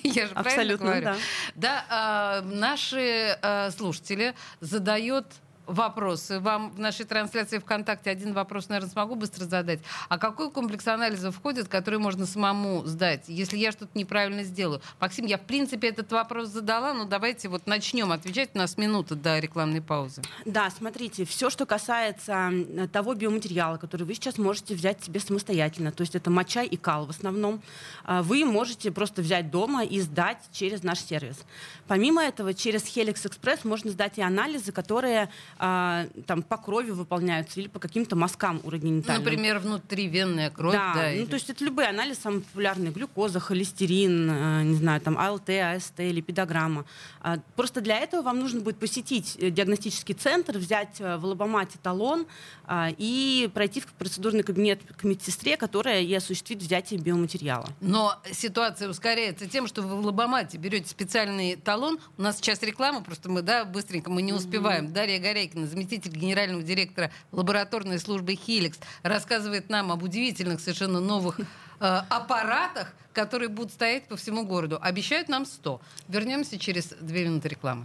Я 0.02 0.26
же 0.26 0.35
правильно 0.35 0.76
говорю? 0.76 1.14
Да. 1.54 2.42
Э, 2.42 2.44
наши 2.44 3.38
э, 3.40 3.71
слушатели 3.71 4.35
задают 4.61 5.26
вопросы. 5.66 6.40
Вам 6.40 6.71
в 6.71 6.78
нашей 6.78 7.04
трансляции 7.04 7.59
ВКонтакте 7.59 8.11
один 8.11 8.33
вопрос, 8.33 8.68
наверное, 8.68 8.90
смогу 8.90 9.14
быстро 9.14 9.44
задать. 9.44 9.80
А 10.09 10.18
какой 10.18 10.50
комплекс 10.50 10.87
анализа 10.87 11.30
входит, 11.30 11.68
который 11.68 11.99
можно 11.99 12.26
самому 12.26 12.85
сдать, 12.85 13.25
если 13.28 13.56
я 13.56 13.73
что-то 13.73 13.97
неправильно 13.99 14.42
сделаю? 14.44 14.80
Максим, 15.00 15.26
я 15.26 15.38
в 15.38 15.42
принципе 15.42 15.88
этот 15.88 16.11
вопрос 16.12 16.49
задала, 16.49 16.94
но 16.94 17.04
давайте 17.04 17.49
вот 17.49 17.66
начнем 17.66 18.12
отвечать. 18.12 18.50
У 18.54 18.59
нас 18.59 18.76
минута 18.76 19.14
до 19.14 19.38
рекламной 19.38 19.80
паузы. 19.80 20.23
Да, 20.44 20.71
смотрите, 20.71 21.25
все, 21.25 21.50
что 21.50 21.66
касается 21.66 22.50
того 22.92 23.14
биоматериала, 23.14 23.76
который 23.76 24.04
вы 24.04 24.14
сейчас 24.14 24.38
можете 24.38 24.75
взять 24.75 25.02
себе 25.02 25.21
самостоятельно, 25.21 25.92
то 25.92 26.02
есть 26.02 26.14
это 26.14 26.30
моча 26.30 26.62
и 26.62 26.76
кал 26.76 27.06
в 27.06 27.11
основном, 27.11 27.62
а, 28.04 28.23
вы 28.23 28.44
можете 28.44 28.90
просто 28.90 29.23
взять 29.23 29.50
дома 29.50 29.85
и 29.85 30.00
сдать 30.00 30.38
через 30.52 30.83
наш 30.83 31.00
сервис. 31.00 31.38
Помимо 31.87 32.23
этого, 32.23 32.54
через 32.54 32.83
Helix 32.85 33.25
Express 33.25 33.61
можно 33.64 33.90
сдать 33.90 34.18
и 34.18 34.23
анализы, 34.23 34.73
которые 34.73 35.30
а, 35.58 36.06
там 36.26 36.42
по 36.42 36.56
крови 36.56 36.90
выполняются 36.90 37.61
или 37.61 37.68
по 37.68 37.78
каким-то 37.78 38.16
мазкам 38.16 38.61
урогенитальным. 38.64 39.25
Например, 39.25 39.58
внутривенная 39.58 40.50
кровь. 40.50 40.75
Да, 40.75 40.94
да 40.94 41.02
ну, 41.11 41.16
или... 41.16 41.25
то 41.26 41.34
есть 41.34 41.50
это 41.50 41.64
любые 41.64 41.88
анализы, 41.88 42.20
самые 42.20 42.42
популярные, 42.42 42.92
глюкоза, 42.92 43.40
холестерин, 43.40 44.30
э, 44.30 44.62
не 44.64 44.76
знаю, 44.76 45.00
там 45.00 45.18
АЛТ, 45.18 45.50
АСТ, 45.50 45.99
липидограмма. 45.99 46.84
А, 47.20 47.38
просто 47.56 47.80
для 47.80 47.99
этого 47.99 48.23
вам 48.23 48.40
нужно 48.40 48.61
будет 48.61 48.78
посетить 48.78 49.37
э, 49.38 49.50
диагностический 49.50 50.14
центр, 50.14 50.58
взять 50.58 51.00
э, 51.00 51.16
в 51.16 51.25
лабомате 51.25 51.78
талон 51.82 52.26
а, 52.66 52.90
и 52.96 53.50
пройти 53.54 53.80
в 53.80 53.87
процедурный 53.87 54.42
кабинет 54.42 54.80
к 54.96 55.04
медсестре, 55.04 55.56
которая 55.56 56.02
и 56.02 56.14
осуществит 56.14 56.61
взятие 56.61 57.00
биоматериала. 57.00 57.68
Но 57.80 58.20
ситуация 58.32 58.88
ускоряется 58.88 59.49
тем, 59.49 59.66
что 59.66 59.82
вы 59.82 59.96
в 59.96 60.04
лабомате 60.04 60.58
берете 60.58 60.88
специальный 60.88 61.56
талон. 61.56 61.99
У 62.18 62.23
нас 62.23 62.37
сейчас 62.37 62.62
реклама, 62.62 63.02
просто 63.02 63.30
мы, 63.30 63.42
да, 63.42 63.64
быстренько, 63.64 64.11
мы 64.11 64.23
не 64.23 64.32
успеваем. 64.32 64.87
Mm-hmm. 64.87 64.92
Дарья 64.92 65.18
Горяй 65.20 65.44
Корякина, 65.45 65.67
заместитель 65.67 66.11
генерального 66.11 66.63
директора 66.63 67.11
лабораторной 67.33 67.99
службы 67.99 68.35
«Хеликс», 68.35 68.79
рассказывает 69.03 69.69
нам 69.69 69.93
об 69.93 70.03
удивительных 70.03 70.61
совершенно 70.61 71.01
новых 71.01 71.39
э, 71.39 71.45
аппаратах, 71.81 72.95
которые 73.13 73.49
будут 73.49 73.73
стоять 73.73 74.09
по 74.09 74.17
всему 74.17 74.45
городу. 74.47 74.79
Обещают 74.81 75.29
нам 75.29 75.45
100. 75.45 75.81
Вернемся 76.09 76.59
через 76.59 76.95
две 77.01 77.25
минуты 77.25 77.49
рекламы. 77.49 77.85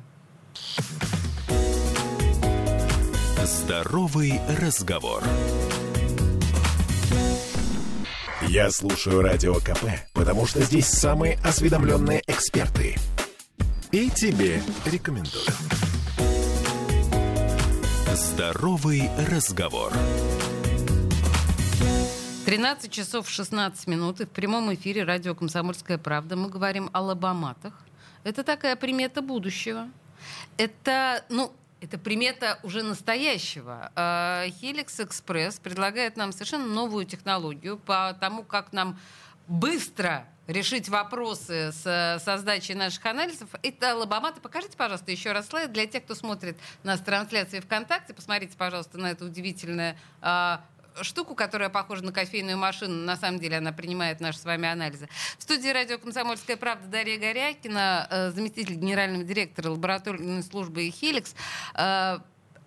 Здоровый 3.44 4.40
разговор. 4.62 5.24
Я 8.48 8.72
слушаю 8.72 9.22
радио 9.22 9.56
КП, 9.56 9.84
потому 10.14 10.48
что 10.48 10.62
здесь 10.62 10.88
самые 10.88 11.38
осведомленные 11.44 12.24
эксперты. 12.26 12.96
И 13.92 14.10
тебе 14.10 14.62
рекомендую. 14.86 15.44
Здоровый 18.14 19.08
разговор. 19.30 19.94
13 22.48 22.92
часов 22.92 23.30
16 23.30 23.86
минут. 23.86 24.20
И 24.20 24.26
в 24.26 24.30
прямом 24.30 24.74
эфире 24.74 25.04
радио 25.04 25.36
«Комсомольская 25.36 26.00
правда» 26.00 26.36
мы 26.36 26.50
говорим 26.50 26.90
о 26.92 27.02
лобоматах. 27.02 27.74
Это 28.24 28.44
такая 28.44 28.76
примета 28.76 29.22
будущего. 29.22 29.90
Это, 30.58 31.24
ну, 31.30 31.54
это 31.82 32.00
примета 32.00 32.58
уже 32.64 32.82
настоящего. 32.82 33.92
А, 33.96 34.48
Helix 34.48 34.88
Express 35.08 35.62
предлагает 35.62 36.18
нам 36.18 36.32
совершенно 36.32 36.66
новую 36.66 37.06
технологию 37.06 37.78
по 37.78 38.18
тому, 38.20 38.42
как 38.42 38.74
нам 38.74 38.98
быстро 39.48 40.26
решить 40.50 40.90
вопросы 40.90 41.72
с, 41.72 42.22
со 42.24 42.38
сдачей 42.38 42.74
наших 42.74 43.06
анализов. 43.06 43.50
Это 43.62 43.96
лобоматы. 43.96 44.42
Покажите, 44.42 44.76
пожалуйста, 44.76 45.12
еще 45.12 45.32
раз 45.32 45.48
слайд 45.48 45.72
для 45.72 45.86
тех, 45.86 46.04
кто 46.04 46.16
смотрит 46.16 46.58
нас 46.84 47.00
трансляции 47.00 47.60
ВКонтакте. 47.60 48.14
Посмотрите, 48.14 48.58
пожалуйста, 48.58 48.98
на 48.98 49.12
это 49.12 49.26
удивительное 49.26 49.96
а, 50.22 50.66
штуку, 51.02 51.36
которая 51.36 51.70
похожа 51.70 52.04
на 52.04 52.12
кофейную 52.12 52.58
машину. 52.58 53.06
На 53.06 53.16
самом 53.16 53.40
деле 53.40 53.58
она 53.58 53.72
принимает 53.72 54.22
наши 54.22 54.40
с 54.40 54.46
вами 54.46 54.68
анализы. 54.68 55.08
В 55.38 55.44
студии 55.44 55.70
радио 55.70 56.00
«Комсомольская 56.00 56.58
правда» 56.58 56.88
Дарья 56.88 57.20
Горякина, 57.20 58.08
э, 58.10 58.32
заместитель 58.32 58.74
генерального 58.74 59.24
директора 59.24 59.70
лабораторной 59.70 60.42
службы 60.42 60.90
«Хеликс». 60.90 61.36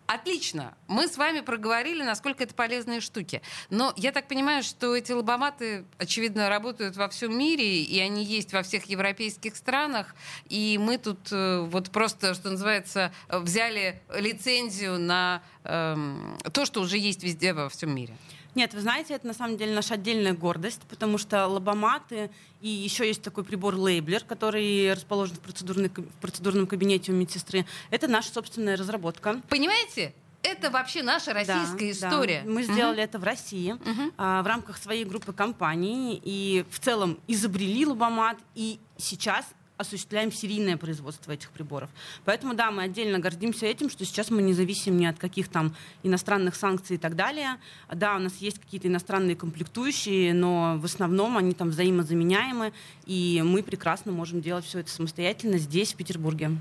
Э, 0.09 0.13
Отлично. 0.15 0.75
Мы 0.89 1.09
с 1.09 1.17
вами 1.17 1.41
проговорили, 1.41 2.03
насколько 2.03 2.45
это 2.45 2.55
полезные 2.55 3.01
штуки. 3.01 3.43
Но 3.71 3.93
я 3.97 4.13
так 4.13 4.29
понимаю, 4.29 4.63
что 4.63 4.95
эти 4.95 5.13
лобоматы, 5.13 5.85
очевидно, 5.99 6.49
работают 6.49 6.97
во 6.97 7.09
всем 7.09 7.37
мире, 7.37 7.83
и 7.83 7.99
они 7.99 8.25
есть 8.25 8.53
во 8.53 8.63
всех 8.63 8.85
европейских 8.85 9.57
странах. 9.57 10.15
И 10.49 10.79
мы 10.79 10.99
тут 10.99 11.33
э, 11.33 11.61
вот 11.61 11.91
просто, 11.91 12.35
что 12.35 12.51
называется, 12.51 13.13
взяли 13.29 14.03
лицензию 14.15 14.99
на 14.99 15.43
эм, 15.65 16.37
то, 16.53 16.67
что 16.67 16.81
уже 16.81 16.99
есть 16.99 17.23
везде 17.23 17.53
во 17.53 17.69
всем 17.69 17.95
мире. 17.95 18.17
Нет, 18.55 18.75
вы 18.75 18.81
знаете, 18.81 19.15
это 19.15 19.27
на 19.27 19.35
самом 19.35 19.57
деле 19.57 19.75
наша 19.75 19.95
отдельная 19.95 20.35
гордость, 20.35 20.83
потому 20.89 21.19
что 21.19 21.47
лобоматы 21.47 22.31
и 22.61 22.69
еще 22.69 23.07
есть 23.07 23.23
такой 23.23 23.45
прибор 23.45 23.75
лейблер, 23.77 24.25
который 24.25 24.93
расположен 24.93 25.37
в, 25.37 25.41
в 25.41 26.15
процедурном 26.21 26.67
кабинете 26.67 27.13
у 27.13 27.15
медсестры. 27.15 27.65
Это 27.91 28.09
наша 28.09 28.33
собственная 28.33 28.77
разработка. 28.77 29.41
Понимаете? 29.49 30.15
Это 30.43 30.71
вообще 30.71 31.03
наша 31.03 31.33
российская 31.33 31.95
да, 31.95 32.09
история. 32.09 32.43
Да. 32.45 32.51
Мы 32.51 32.63
сделали 32.65 33.01
uh 33.01 33.05
это 33.05 33.19
в 33.19 33.25
России 33.25 33.75
uh 33.75 34.13
а, 34.17 34.43
в 34.43 34.47
рамках 34.47 34.77
своей 34.77 35.05
группы 35.05 35.33
компаний 35.33 36.21
и 36.23 36.65
в 36.71 36.81
целом 36.81 37.19
изобрели 37.29 37.87
лобомат 37.87 38.39
и 38.55 38.81
сейчас 38.97 39.47
осуществляем 39.83 40.33
серийное 40.33 40.77
производство 40.77 41.31
этих 41.33 41.51
приборов. 41.51 41.91
Поэтому, 42.25 42.55
да, 42.55 42.71
мы 42.71 42.83
отдельно 42.83 43.19
гордимся 43.19 43.67
этим, 43.67 43.91
что 43.91 44.05
сейчас 44.05 44.31
мы 44.31 44.43
не 44.43 44.55
зависим 44.55 44.97
ни 44.97 45.07
от 45.07 45.19
каких 45.19 45.49
там 45.49 45.75
иностранных 46.03 46.57
санкций 46.57 46.97
и 46.97 46.99
так 46.99 47.15
далее. 47.15 47.59
Да, 47.93 48.17
у 48.17 48.19
нас 48.19 48.37
есть 48.39 48.59
какие-то 48.59 48.89
иностранные 48.89 49.37
комплектующие, 49.37 50.35
но 50.35 50.79
в 50.79 50.85
основном 50.85 51.37
они 51.37 51.53
там 51.53 51.71
взаимозаменяемы, 51.71 52.73
и 53.07 53.43
мы 53.45 53.63
прекрасно 53.63 54.13
можем 54.13 54.41
делать 54.41 54.65
все 54.65 54.81
это 54.81 54.91
самостоятельно 54.91 55.59
здесь, 55.59 55.93
в 55.93 55.97
Петербурге. 55.97 56.53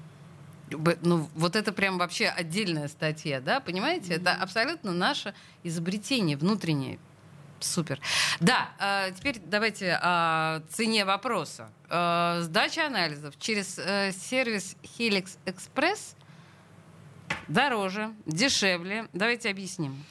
Ну, 1.01 1.28
вот 1.36 1.56
это 1.56 1.72
прям 1.72 1.98
вообще 1.98 2.28
отдельная 2.28 2.88
статья, 2.88 3.42
да, 3.42 3.60
понимаете? 3.60 4.13
Mm-hmm. 4.13 4.22
Это 4.22 4.34
абсолютно 4.36 4.94
наше 4.94 5.34
изобретение 5.63 6.38
внутреннее. 6.38 6.98
Супер. 7.63 8.00
Да, 8.39 8.70
э, 8.80 9.12
теперь 9.18 9.39
давайте 9.39 9.98
о 10.01 10.62
цене 10.70 11.06
вопроса. 11.06 11.70
Э, 11.89 12.39
сдача 12.41 12.88
анализов 12.88 13.38
через 13.39 13.77
э, 13.77 14.12
сервис 14.12 14.75
Helix 14.98 15.38
Express 15.46 16.15
дороже, 17.48 18.13
дешевле. 18.25 19.08
Давайте 19.13 19.50
объясним. 19.50 20.03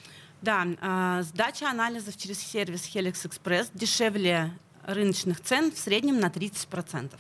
Да, 0.43 1.21
сдача 1.23 1.69
анализов 1.69 2.17
через 2.17 2.39
сервис 2.39 2.89
Helix 2.95 3.29
Express 3.29 3.69
дешевле 3.75 4.53
рыночных 4.85 5.41
цен 5.43 5.71
в 5.71 5.79
среднем 5.79 6.19
на 6.19 6.27
30%. 6.27 7.11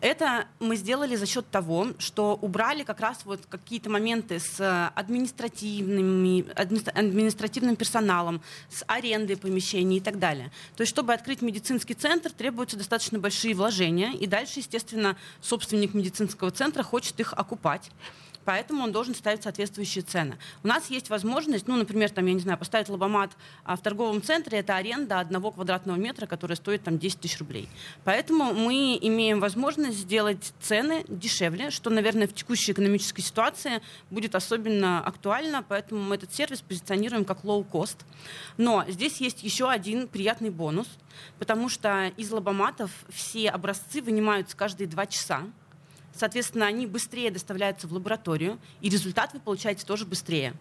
Это 0.00 0.46
мы 0.60 0.76
сделали 0.76 1.16
за 1.16 1.26
счет 1.26 1.50
того, 1.50 1.88
что 1.98 2.38
убрали 2.40 2.84
как 2.84 3.00
раз 3.00 3.18
вот 3.24 3.40
какие-то 3.48 3.90
моменты 3.90 4.38
с 4.38 4.60
э, 4.60 4.90
административными, 4.94 6.46
административным 6.50 7.76
персоналом, 7.76 8.40
с 8.70 8.84
арендой 8.86 9.36
помещений 9.36 9.98
и 9.98 10.00
так 10.00 10.18
далее. 10.18 10.50
То 10.76 10.82
есть, 10.82 10.90
чтобы 10.92 11.12
открыть 11.12 11.42
медицинский 11.42 11.94
центр, 11.94 12.30
требуются 12.30 12.76
достаточно 12.76 13.18
большие 13.18 13.54
вложения, 13.54 14.12
и 14.12 14.26
дальше, 14.26 14.60
естественно, 14.60 15.16
собственник 15.40 15.94
медицинского 15.94 16.50
центра 16.50 16.82
хочет 16.82 17.18
их 17.20 17.32
окупать. 17.32 17.90
Поэтому 18.48 18.84
он 18.84 18.92
должен 18.92 19.14
ставить 19.14 19.42
соответствующие 19.42 20.02
цены. 20.02 20.38
У 20.62 20.68
нас 20.68 20.88
есть 20.88 21.10
возможность, 21.10 21.68
ну, 21.68 21.76
например, 21.76 22.08
там, 22.08 22.24
я 22.24 22.32
не 22.32 22.40
знаю, 22.40 22.56
поставить 22.56 22.88
лобомат 22.88 23.30
а 23.62 23.76
в 23.76 23.82
торговом 23.82 24.22
центре, 24.22 24.60
это 24.60 24.74
аренда 24.74 25.20
одного 25.20 25.50
квадратного 25.50 25.98
метра, 25.98 26.24
которая 26.24 26.56
стоит 26.56 26.82
там 26.82 26.98
10 26.98 27.20
тысяч 27.20 27.38
рублей. 27.40 27.68
Поэтому 28.04 28.54
мы 28.54 28.98
имеем 29.02 29.38
возможность 29.38 29.98
сделать 29.98 30.54
цены 30.62 31.04
дешевле, 31.08 31.70
что, 31.70 31.90
наверное, 31.90 32.26
в 32.26 32.32
текущей 32.32 32.72
экономической 32.72 33.20
ситуации 33.20 33.82
будет 34.08 34.34
особенно 34.34 35.04
актуально, 35.04 35.62
поэтому 35.62 36.00
мы 36.00 36.14
этот 36.14 36.32
сервис 36.32 36.62
позиционируем 36.62 37.26
как 37.26 37.44
low-cost. 37.44 37.98
Но 38.56 38.82
здесь 38.88 39.20
есть 39.20 39.42
еще 39.42 39.68
один 39.68 40.08
приятный 40.08 40.48
бонус, 40.48 40.88
потому 41.38 41.68
что 41.68 42.10
из 42.16 42.30
лобоматов 42.30 42.92
все 43.10 43.50
образцы 43.50 44.00
вынимаются 44.00 44.56
каждые 44.56 44.88
два 44.88 45.04
часа. 45.04 45.42
Соответственно, 46.18 46.66
они 46.66 46.86
быстрее 46.86 47.30
доставляются 47.30 47.86
в 47.86 47.92
лабораторию, 47.92 48.58
и 48.80 48.88
результат 48.88 49.32
вы 49.34 49.40
получаете 49.40 49.86
тоже 49.86 50.04
быстрее. 50.04 50.54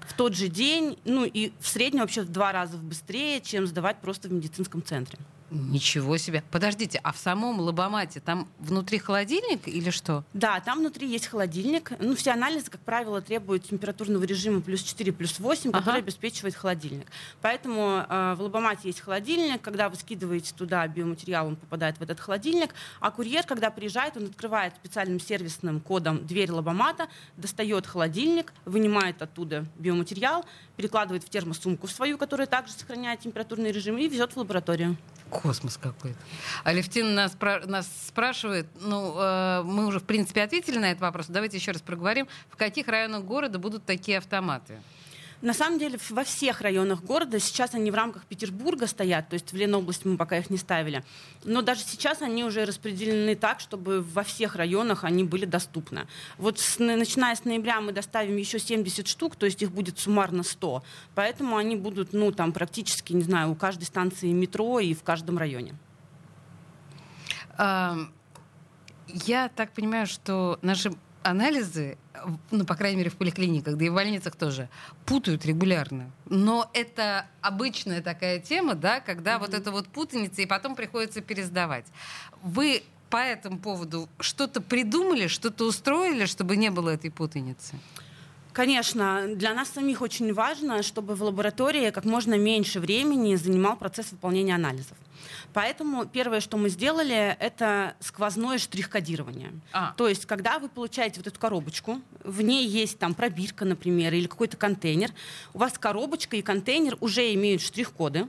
В 0.00 0.14
тот 0.14 0.34
же 0.34 0.48
день, 0.48 0.98
ну 1.04 1.24
и 1.24 1.52
в 1.60 1.68
среднем 1.68 2.00
вообще 2.00 2.22
в 2.22 2.28
два 2.28 2.50
раза 2.50 2.76
быстрее, 2.76 3.40
чем 3.40 3.66
сдавать 3.66 3.98
просто 4.00 4.28
в 4.28 4.32
медицинском 4.32 4.82
центре. 4.82 5.18
Ничего 5.50 6.16
себе. 6.16 6.42
Подождите, 6.50 7.00
а 7.04 7.12
в 7.12 7.18
самом 7.18 7.60
лобомате 7.60 8.18
там 8.18 8.48
внутри 8.58 8.98
холодильник 8.98 9.68
или 9.68 9.90
что? 9.90 10.24
Да, 10.32 10.58
там 10.60 10.80
внутри 10.80 11.08
есть 11.08 11.28
холодильник. 11.28 11.92
Ну, 12.00 12.16
все 12.16 12.32
анализы, 12.32 12.68
как 12.70 12.80
правило, 12.80 13.22
требуют 13.22 13.68
температурного 13.68 14.24
режима 14.24 14.60
плюс 14.60 14.82
4, 14.82 15.12
плюс 15.12 15.38
8, 15.38 15.70
ага. 15.70 15.78
который 15.78 16.00
обеспечивает 16.00 16.56
холодильник. 16.56 17.06
Поэтому 17.42 18.04
э, 18.08 18.34
в 18.36 18.42
лобомате 18.42 18.88
есть 18.88 19.00
холодильник. 19.00 19.62
Когда 19.62 19.88
вы 19.88 19.94
скидываете 19.96 20.52
туда 20.52 20.86
биоматериал, 20.88 21.46
он 21.46 21.56
попадает 21.56 21.98
в 21.98 22.02
этот 22.02 22.18
холодильник. 22.18 22.74
А 23.00 23.12
курьер, 23.12 23.44
когда 23.44 23.70
приезжает, 23.70 24.16
он 24.16 24.24
открывает 24.24 24.74
специальным 24.74 25.20
сервисным 25.20 25.80
кодом 25.80 26.26
дверь 26.26 26.50
лобомата, 26.50 27.08
достает 27.36 27.86
холодильник, 27.86 28.52
вынимает 28.64 29.22
оттуда 29.22 29.64
биоматериал, 29.78 30.44
перекладывает 30.76 31.22
в 31.22 31.28
термосумку 31.28 31.86
свою, 31.86 32.18
которая 32.18 32.48
также 32.48 32.72
сохраняет 32.72 33.20
температурный 33.20 33.70
режим, 33.70 33.96
и 33.98 34.08
везет 34.08 34.32
в 34.32 34.36
лабораторию. 34.36 34.96
Космос 35.30 35.76
какой-то. 35.76 36.18
Алевтина 36.64 37.10
нас, 37.10 37.36
нас 37.66 37.88
спрашивает, 38.06 38.66
ну, 38.80 39.14
э, 39.18 39.62
мы 39.64 39.86
уже, 39.86 39.98
в 39.98 40.04
принципе, 40.04 40.42
ответили 40.42 40.78
на 40.78 40.90
этот 40.90 41.02
вопрос. 41.02 41.26
Давайте 41.28 41.56
еще 41.56 41.72
раз 41.72 41.82
проговорим. 41.82 42.28
В 42.50 42.56
каких 42.56 42.88
районах 42.88 43.24
города 43.24 43.58
будут 43.58 43.84
такие 43.84 44.18
автоматы? 44.18 44.80
На 45.46 45.54
самом 45.54 45.78
деле 45.78 45.96
во 46.10 46.24
всех 46.24 46.60
районах 46.60 47.04
города 47.04 47.38
сейчас 47.38 47.72
они 47.72 47.92
в 47.92 47.94
рамках 47.94 48.24
Петербурга 48.24 48.88
стоят, 48.88 49.28
то 49.28 49.34
есть 49.34 49.52
в 49.52 49.56
Ленобласти 49.56 50.08
мы 50.08 50.16
пока 50.16 50.38
их 50.38 50.50
не 50.50 50.56
ставили. 50.56 51.04
Но 51.44 51.62
даже 51.62 51.82
сейчас 51.82 52.20
они 52.20 52.42
уже 52.42 52.64
распределены 52.64 53.36
так, 53.36 53.60
чтобы 53.60 54.02
во 54.02 54.24
всех 54.24 54.56
районах 54.56 55.04
они 55.04 55.22
были 55.22 55.44
доступны. 55.44 56.08
Вот 56.36 56.58
с, 56.58 56.80
начиная 56.80 57.36
с 57.36 57.44
ноября 57.44 57.80
мы 57.80 57.92
доставим 57.92 58.36
еще 58.36 58.58
70 58.58 59.06
штук, 59.06 59.36
то 59.36 59.46
есть 59.46 59.62
их 59.62 59.70
будет 59.70 60.00
суммарно 60.00 60.42
100. 60.42 60.82
Поэтому 61.14 61.56
они 61.56 61.76
будут, 61.76 62.12
ну, 62.12 62.32
там 62.32 62.50
практически, 62.52 63.12
не 63.12 63.22
знаю, 63.22 63.52
у 63.52 63.54
каждой 63.54 63.84
станции 63.84 64.32
метро 64.32 64.80
и 64.80 64.94
в 64.94 65.04
каждом 65.04 65.38
районе. 65.38 65.76
Я 67.56 69.48
так 69.54 69.70
понимаю, 69.74 70.08
что 70.08 70.58
наши 70.62 70.90
анализы, 71.26 71.98
ну, 72.50 72.64
по 72.64 72.74
крайней 72.74 72.98
мере, 72.98 73.10
в 73.10 73.16
поликлиниках, 73.16 73.76
да 73.76 73.84
и 73.84 73.88
в 73.88 73.94
больницах 73.94 74.36
тоже, 74.36 74.68
путают 75.04 75.44
регулярно. 75.44 76.10
Но 76.26 76.70
это 76.72 77.26
обычная 77.40 78.00
такая 78.00 78.38
тема, 78.38 78.74
да, 78.74 79.00
когда 79.00 79.34
mm-hmm. 79.34 79.38
вот 79.40 79.54
эта 79.54 79.70
вот 79.70 79.88
путаница, 79.88 80.42
и 80.42 80.46
потом 80.46 80.76
приходится 80.76 81.20
пересдавать. 81.20 81.86
Вы 82.42 82.82
по 83.10 83.18
этому 83.18 83.58
поводу 83.58 84.08
что-то 84.20 84.60
придумали, 84.60 85.26
что-то 85.26 85.64
устроили, 85.64 86.26
чтобы 86.26 86.56
не 86.56 86.70
было 86.70 86.90
этой 86.90 87.10
путаницы? 87.10 87.76
Конечно, 88.56 89.34
для 89.34 89.52
нас 89.52 89.68
самих 89.68 90.00
очень 90.00 90.32
важно, 90.32 90.82
чтобы 90.82 91.14
в 91.14 91.22
лаборатории 91.22 91.90
как 91.90 92.06
можно 92.06 92.38
меньше 92.38 92.80
времени 92.80 93.34
занимал 93.34 93.76
процесс 93.76 94.12
выполнения 94.12 94.54
анализов. 94.54 94.96
Поэтому 95.52 96.06
первое, 96.06 96.40
что 96.40 96.56
мы 96.56 96.70
сделали, 96.70 97.36
это 97.38 97.96
сквозное 98.00 98.56
штрих-кодирование. 98.56 99.52
А. 99.74 99.92
То 99.98 100.08
есть, 100.08 100.24
когда 100.24 100.58
вы 100.58 100.70
получаете 100.70 101.20
вот 101.20 101.26
эту 101.26 101.38
коробочку, 101.38 102.00
в 102.24 102.40
ней 102.40 102.66
есть 102.66 102.98
там 102.98 103.12
пробирка, 103.12 103.66
например, 103.66 104.14
или 104.14 104.26
какой-то 104.26 104.56
контейнер, 104.56 105.10
у 105.52 105.58
вас 105.58 105.74
коробочка 105.78 106.38
и 106.38 106.40
контейнер 106.40 106.96
уже 107.00 107.34
имеют 107.34 107.60
штрих-коды, 107.60 108.26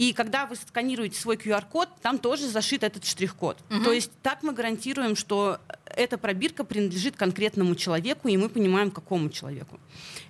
и 0.00 0.14
когда 0.14 0.46
вы 0.46 0.56
сканируете 0.56 1.20
свой 1.20 1.36
QR-код, 1.36 1.90
там 2.00 2.18
тоже 2.18 2.48
зашит 2.48 2.84
этот 2.84 3.04
штрих-код. 3.04 3.58
Угу. 3.68 3.84
То 3.84 3.92
есть 3.92 4.10
так 4.22 4.42
мы 4.42 4.54
гарантируем, 4.54 5.14
что 5.14 5.58
эта 5.84 6.16
пробирка 6.16 6.64
принадлежит 6.64 7.16
конкретному 7.16 7.74
человеку, 7.74 8.28
и 8.28 8.36
мы 8.38 8.48
понимаем, 8.48 8.90
какому 8.90 9.28
человеку. 9.28 9.78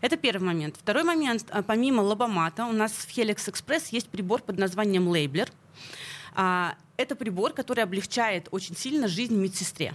Это 0.01 0.17
первый 0.17 0.45
момент. 0.45 0.75
Второй 0.77 1.05
момент. 1.05 1.47
А, 1.51 1.63
помимо 1.63 2.01
лобомата 2.01 2.65
у 2.65 2.73
нас 2.73 2.91
в 2.91 3.17
Helix 3.17 3.49
Express 3.49 3.91
есть 3.93 4.09
прибор 4.09 4.43
под 4.43 4.59
названием 4.59 5.09
Labeler. 5.09 5.49
А, 6.35 6.75
это 6.97 7.15
прибор, 7.15 7.53
который 7.53 7.85
облегчает 7.85 8.49
очень 8.51 8.77
сильно 8.77 9.07
жизнь 9.07 9.37
медсестре 9.37 9.95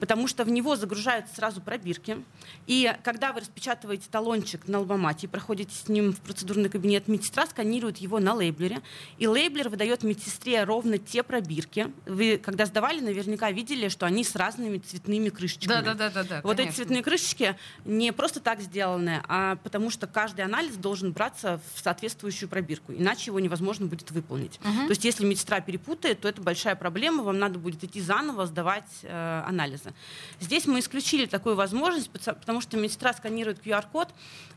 потому 0.00 0.26
что 0.26 0.44
в 0.44 0.50
него 0.50 0.74
загружаются 0.74 1.36
сразу 1.36 1.60
пробирки. 1.60 2.24
И 2.66 2.92
когда 3.04 3.32
вы 3.32 3.40
распечатываете 3.40 4.06
талончик 4.10 4.66
на 4.66 4.80
лбомате 4.80 5.26
и 5.26 5.30
проходите 5.30 5.74
с 5.74 5.88
ним 5.88 6.12
в 6.12 6.20
процедурный 6.20 6.70
кабинет, 6.70 7.06
медсестра 7.06 7.46
сканирует 7.46 7.98
его 7.98 8.18
на 8.18 8.34
лейблере, 8.34 8.80
и 9.18 9.28
лейблер 9.28 9.68
выдает 9.68 10.02
медсестре 10.02 10.64
ровно 10.64 10.98
те 10.98 11.22
пробирки. 11.22 11.92
Вы, 12.06 12.40
когда 12.42 12.64
сдавали, 12.64 13.00
наверняка 13.00 13.50
видели, 13.50 13.88
что 13.88 14.06
они 14.06 14.24
с 14.24 14.34
разными 14.34 14.78
цветными 14.78 15.28
крышечками. 15.28 15.84
Да, 15.84 15.94
да, 15.94 15.94
да, 15.94 16.10
да. 16.10 16.24
да 16.24 16.40
вот 16.42 16.56
конечно. 16.56 16.70
эти 16.70 16.76
цветные 16.76 17.02
крышечки 17.02 17.56
не 17.84 18.12
просто 18.12 18.40
так 18.40 18.60
сделаны, 18.62 19.22
а 19.28 19.56
потому 19.56 19.90
что 19.90 20.06
каждый 20.06 20.44
анализ 20.44 20.76
должен 20.76 21.12
браться 21.12 21.60
в 21.74 21.80
соответствующую 21.80 22.48
пробирку, 22.48 22.92
иначе 22.92 23.26
его 23.26 23.38
невозможно 23.38 23.86
будет 23.86 24.10
выполнить. 24.10 24.58
Угу. 24.64 24.84
То 24.86 24.90
есть, 24.90 25.04
если 25.04 25.26
медсестра 25.26 25.60
перепутает, 25.60 26.20
то 26.20 26.28
это 26.28 26.40
большая 26.40 26.74
проблема, 26.74 27.22
вам 27.22 27.38
надо 27.38 27.58
будет 27.58 27.84
идти 27.84 28.00
заново 28.00 28.46
сдавать 28.46 28.88
э, 29.02 29.42
анализы 29.46 29.89
анализа. 29.90 29.94
Здесь 30.40 30.66
мы 30.66 30.80
исключили 30.80 31.26
такую 31.26 31.54
возможность, 31.54 32.10
потому 32.10 32.60
что 32.60 32.76
медсестра 32.76 33.12
сканирует 33.12 33.64
QR-код, 33.64 34.08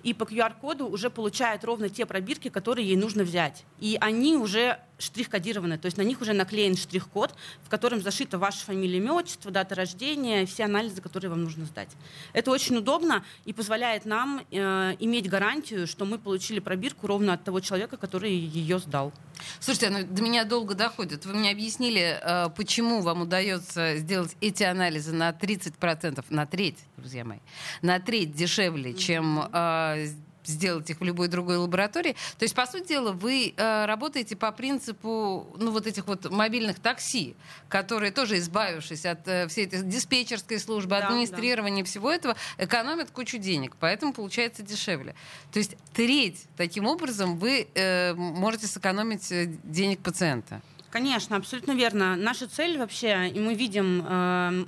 и 0.04 0.14
по 0.14 0.24
QR-коду 0.24 0.88
уже 0.88 1.10
получает 1.10 1.64
ровно 1.64 1.90
те 1.90 2.06
пробирки, 2.06 2.50
которые 2.50 2.88
ей 2.88 2.96
нужно 2.96 3.24
взять. 3.24 3.64
И 3.80 3.98
они 4.00 4.38
уже 4.38 4.80
штрих-кодированы, 5.04 5.78
то 5.78 5.86
есть 5.86 5.98
на 5.98 6.02
них 6.02 6.22
уже 6.22 6.34
наклеен 6.34 6.76
штрих-код, 6.76 7.36
в 7.64 7.70
котором 7.70 8.02
зашита 8.02 8.38
ваша 8.38 8.66
фамилия, 8.66 8.98
имя, 8.98 9.14
отчество, 9.14 9.52
дата 9.52 9.76
рождения, 9.76 10.46
все 10.46 10.66
анализы, 10.66 11.02
которые 11.02 11.30
вам 11.30 11.44
нужно 11.44 11.66
сдать. 11.66 11.90
Это 12.34 12.52
очень 12.52 12.78
удобно 12.78 13.24
и 13.46 13.54
позволяет 13.54 14.06
нам 14.06 14.42
э, 14.52 14.96
иметь 15.00 15.30
гарантию, 15.30 15.88
что 15.88 16.06
мы 16.06 16.18
получили 16.18 16.60
пробирку 16.60 17.08
ровно 17.08 17.34
от 17.34 17.44
того 17.44 17.60
человека, 17.60 17.98
который 17.98 18.34
ее 18.34 18.80
сдал. 18.80 19.14
Слушайте, 19.60 19.90
ну, 19.90 20.04
до 20.06 20.22
меня 20.22 20.46
долго 20.46 20.76
доходит. 20.76 21.26
Вы 21.26 21.34
мне 21.34 21.52
объяснили, 21.52 22.20
э, 22.22 22.50
почему 22.56 23.02
вам 23.02 23.22
удается 23.22 23.98
сделать 23.98 24.36
эти 24.42 24.64
анализы 24.64 25.14
на 25.14 25.32
30%, 25.32 26.24
на 26.30 26.46
треть, 26.46 26.80
друзья 26.98 27.26
мои, 27.26 27.40
на 27.82 28.00
треть 28.00 28.36
дешевле, 28.36 28.94
чем 28.94 29.50
э, 29.52 30.08
сделать 30.46 30.90
их 30.90 31.00
в 31.00 31.04
любой 31.04 31.28
другой 31.28 31.58
лаборатории. 31.58 32.16
То 32.38 32.44
есть, 32.44 32.56
по 32.56 32.66
сути 32.66 32.90
дела, 32.90 33.12
вы 33.12 33.54
э, 33.56 33.86
работаете 33.86 34.36
по 34.36 34.52
принципу 34.52 35.48
ну, 35.58 35.72
вот 35.72 35.88
этих 35.88 36.08
вот 36.08 36.30
мобильных 36.30 36.80
такси, 36.80 37.36
которые 37.70 38.12
тоже, 38.12 38.38
избавившись 38.38 39.06
от 39.06 39.28
э, 39.28 39.48
всей 39.48 39.66
этой 39.66 39.84
диспетчерской 39.84 40.60
службы, 40.60 40.92
да, 40.92 41.08
администрирования 41.08 41.84
да. 41.84 41.90
всего 41.90 42.12
этого, 42.12 42.36
экономят 42.58 43.12
кучу 43.12 43.38
денег, 43.38 43.76
поэтому 43.80 44.14
получается 44.14 44.64
дешевле. 44.64 45.16
То 45.52 45.60
есть 45.60 45.76
треть 45.94 46.46
таким 46.58 46.86
образом 46.86 47.38
вы 47.38 47.68
э, 47.74 48.14
можете 48.14 48.68
сэкономить 48.68 49.32
э, 49.32 49.46
денег 49.64 50.00
пациента. 50.00 50.62
Конечно, 50.90 51.38
абсолютно 51.38 51.72
верно. 51.72 52.16
Наша 52.16 52.48
цель 52.48 52.78
вообще, 52.78 53.30
и 53.30 53.40
мы 53.40 53.56
видим 53.56 54.06
э, 54.08 54.66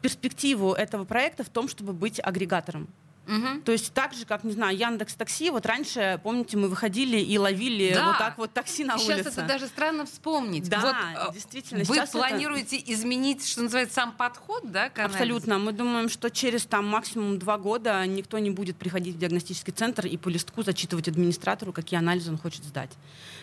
перспективу 0.00 0.72
этого 0.72 1.04
проекта 1.04 1.44
в 1.44 1.50
том, 1.50 1.68
чтобы 1.68 1.92
быть 1.92 2.20
агрегатором. 2.22 2.88
Угу. 3.30 3.60
То 3.64 3.72
есть 3.72 3.92
так 3.92 4.12
же, 4.12 4.24
как, 4.24 4.42
не 4.42 4.52
знаю, 4.52 4.76
Яндекс 4.76 5.14
Такси, 5.14 5.50
вот 5.50 5.64
раньше, 5.64 6.20
помните, 6.24 6.56
мы 6.56 6.68
выходили 6.68 7.18
и 7.18 7.38
ловили 7.38 7.94
да. 7.94 8.08
вот 8.08 8.18
так 8.18 8.38
вот 8.38 8.52
такси 8.52 8.84
на 8.84 8.98
Сейчас 8.98 9.08
улице. 9.08 9.22
Сейчас 9.22 9.38
это 9.38 9.46
даже 9.46 9.66
странно 9.68 10.04
вспомнить. 10.04 10.68
Да, 10.68 10.80
вот, 10.80 11.30
э, 11.30 11.34
действительно. 11.34 11.84
Вы 11.84 12.04
планируете 12.10 12.78
это... 12.78 12.92
изменить, 12.92 13.46
что 13.46 13.62
называется, 13.62 13.94
сам 13.94 14.12
подход, 14.12 14.70
да, 14.70 14.90
к 14.90 14.98
Абсолютно. 14.98 15.58
Мы 15.58 15.72
думаем, 15.72 16.08
что 16.08 16.28
через 16.28 16.66
там 16.66 16.86
максимум 16.86 17.38
два 17.38 17.56
года 17.56 18.04
никто 18.06 18.38
не 18.38 18.50
будет 18.50 18.76
приходить 18.76 19.14
в 19.14 19.18
диагностический 19.18 19.72
центр 19.72 20.06
и 20.06 20.16
по 20.16 20.28
листку 20.28 20.62
зачитывать 20.64 21.06
администратору, 21.06 21.72
какие 21.72 21.98
анализы 21.98 22.32
он 22.32 22.38
хочет 22.38 22.64
сдать. 22.64 22.90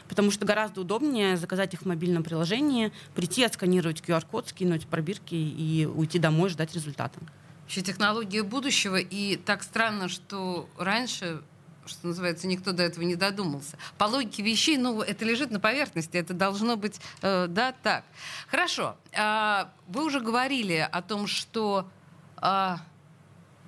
Потому 0.09 0.31
что 0.31 0.45
гораздо 0.45 0.81
удобнее 0.81 1.37
заказать 1.37 1.73
их 1.73 1.83
в 1.83 1.85
мобильном 1.85 2.23
приложении, 2.23 2.91
прийти, 3.15 3.43
отсканировать 3.43 4.01
QR-код, 4.01 4.49
скинуть 4.49 4.87
пробирки 4.87 5.35
и 5.35 5.85
уйти 5.85 6.19
домой, 6.19 6.49
ждать 6.49 6.73
результата 6.73 7.19
вообще 7.67 7.81
технология 7.81 8.43
будущего. 8.43 8.95
И 8.95 9.35
так 9.35 9.61
странно, 9.61 10.07
что 10.07 10.69
раньше 10.77 11.43
что 11.85 12.07
называется, 12.07 12.47
никто 12.47 12.73
до 12.73 12.83
этого 12.83 13.05
не 13.05 13.15
додумался. 13.15 13.77
По 13.97 14.05
логике 14.05 14.43
вещей, 14.43 14.77
ну, 14.77 15.01
это 15.01 15.23
лежит 15.23 15.51
на 15.51 15.59
поверхности, 15.61 16.17
это 16.17 16.33
должно 16.33 16.75
быть, 16.75 16.99
э, 17.21 17.47
да, 17.47 17.73
так. 17.81 18.03
Хорошо. 18.49 18.97
Э, 19.13 19.67
вы 19.87 20.03
уже 20.03 20.19
говорили 20.19 20.85
о 20.91 21.01
том, 21.01 21.27
что 21.27 21.89
э, 22.41 22.75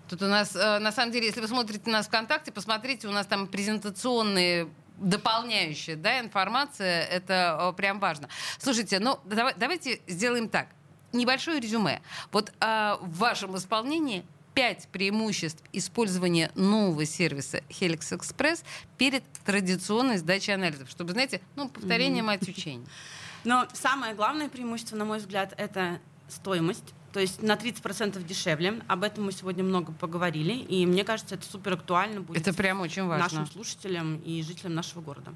Тут 0.09 0.21
у 0.23 0.25
нас, 0.25 0.53
э, 0.53 0.79
на 0.79 0.91
самом 0.91 1.13
деле, 1.13 1.27
если 1.27 1.39
вы 1.39 1.47
смотрите 1.47 1.89
нас 1.89 2.07
ВКонтакте, 2.07 2.51
посмотрите, 2.51 3.07
у 3.07 3.11
нас 3.11 3.25
там 3.25 3.47
презентационные 3.47 4.67
дополняющая 4.97 5.95
да, 5.95 6.19
информация, 6.19 7.05
это 7.05 7.73
прям 7.77 8.01
важно. 8.01 8.27
Слушайте, 8.57 8.99
ну 8.99 9.19
давай, 9.23 9.53
давайте 9.55 10.01
сделаем 10.07 10.49
так. 10.49 10.67
Небольшое 11.13 11.59
резюме. 11.59 12.01
Вот 12.31 12.51
а, 12.59 12.97
в 13.01 13.17
вашем 13.17 13.57
исполнении 13.57 14.25
пять 14.53 14.87
преимуществ 14.91 15.63
использования 15.71 16.51
нового 16.55 17.05
сервиса 17.05 17.61
Helix 17.69 18.11
Express 18.17 18.63
перед 18.97 19.23
традиционной 19.45 20.17
сдачей 20.17 20.53
анализов. 20.53 20.89
Чтобы, 20.89 21.13
знаете, 21.13 21.41
ну, 21.55 21.69
повторение 21.69 22.21
mm-hmm. 22.21 22.25
мать 22.25 22.47
учения. 22.47 22.85
Но 23.43 23.67
самое 23.73 24.13
главное 24.13 24.49
преимущество, 24.49 24.95
на 24.97 25.05
мой 25.05 25.19
взгляд, 25.19 25.53
это 25.57 25.99
стоимость. 26.27 26.93
То 27.13 27.19
есть 27.19 27.41
на 27.41 27.53
30% 27.53 28.21
дешевле. 28.23 28.81
Об 28.87 29.03
этом 29.03 29.25
мы 29.25 29.31
сегодня 29.31 29.63
много 29.63 29.91
поговорили. 29.91 30.53
И 30.53 30.85
мне 30.85 31.03
кажется, 31.03 31.35
это 31.35 31.45
супер 31.45 31.73
актуально 31.73 32.21
будет 32.21 32.39
это 32.39 32.53
прям 32.53 32.81
очень 32.81 33.05
важно. 33.05 33.23
нашим 33.23 33.47
слушателям 33.47 34.17
и 34.17 34.43
жителям 34.43 34.75
нашего 34.75 35.01
города. 35.01 35.33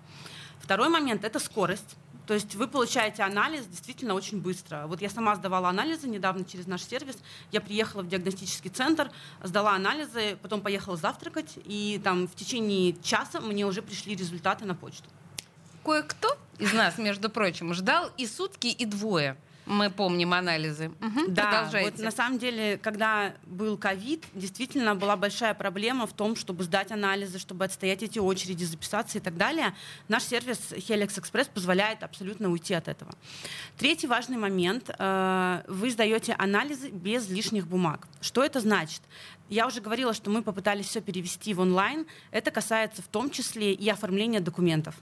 Второй 0.60 0.90
момент— 0.90 1.24
это 1.26 1.40
скорость. 1.40 1.96
То 2.26 2.34
есть 2.34 2.56
вы 2.56 2.68
получаете 2.68 3.24
анализ 3.24 3.66
действительно 3.66 4.14
очень 4.14 4.40
быстро. 4.42 4.88
Вот 4.88 5.02
я 5.02 5.10
сама 5.10 5.36
сдавала 5.36 5.70
анализы 5.70 6.08
недавно 6.08 6.46
через 6.46 6.68
наш 6.68 6.84
сервис. 6.84 7.18
Я 7.52 7.60
приехала 7.60 8.02
в 8.02 8.08
диагностический 8.08 8.70
центр, 8.70 9.12
сдала 9.42 9.76
анализы, 9.76 10.38
потом 10.42 10.62
поехала 10.62 10.96
завтракать, 10.96 11.58
и 11.66 12.00
там 12.04 12.28
в 12.28 12.36
течение 12.36 12.96
часа 13.02 13.42
мне 13.42 13.66
уже 13.66 13.82
пришли 13.82 14.16
результаты 14.16 14.66
на 14.66 14.76
почту. 14.76 15.10
Кое-кто 15.84 16.38
из 16.60 16.72
нас, 16.72 16.98
между 16.98 17.30
прочим, 17.30 17.74
ждал 17.74 18.10
и 18.18 18.26
сутки, 18.26 18.68
и 18.68 18.86
двое. 18.86 19.36
Мы 19.66 19.90
помним 19.90 20.34
анализы. 20.34 20.90
Угу, 21.02 21.28
да, 21.30 21.70
вот 21.72 22.00
на 22.00 22.12
самом 22.12 22.38
деле, 22.38 22.78
когда 22.78 23.34
был 23.46 23.78
ковид, 23.78 24.26
действительно 24.34 24.96
была 24.96 25.16
большая 25.16 25.54
проблема 25.54 26.06
в 26.06 26.14
том, 26.14 26.36
чтобы 26.36 26.64
сдать 26.64 26.92
анализы, 26.92 27.40
чтобы 27.40 27.66
отстоять 27.66 28.04
эти 28.04 28.20
очереди, 28.20 28.66
записаться 28.66 29.18
и 29.18 29.22
так 29.22 29.38
далее. 29.38 29.74
Наш 30.08 30.24
сервис 30.24 30.60
Helix 30.72 31.20
Express 31.22 31.50
позволяет 31.54 32.04
абсолютно 32.04 32.50
уйти 32.50 32.74
от 32.74 32.88
этого. 32.88 33.14
Третий 33.78 34.08
важный 34.08 34.38
момент. 34.38 34.90
Э, 35.00 35.64
вы 35.68 35.92
сдаете 35.92 36.36
анализы 36.38 36.90
без 36.90 37.30
лишних 37.30 37.68
бумаг. 37.68 38.08
Что 38.22 38.44
это 38.44 38.60
значит? 38.60 39.02
Я 39.50 39.68
уже 39.68 39.82
говорила, 39.82 40.14
что 40.14 40.30
мы 40.30 40.42
попытались 40.42 40.88
все 40.88 41.02
перевести 41.02 41.54
в 41.54 41.60
онлайн. 41.60 42.06
Это 42.32 42.52
касается 42.52 43.02
в 43.02 43.08
том 43.08 43.30
числе 43.30 43.74
и 43.74 43.90
оформления 43.90 44.40
документов 44.40 44.96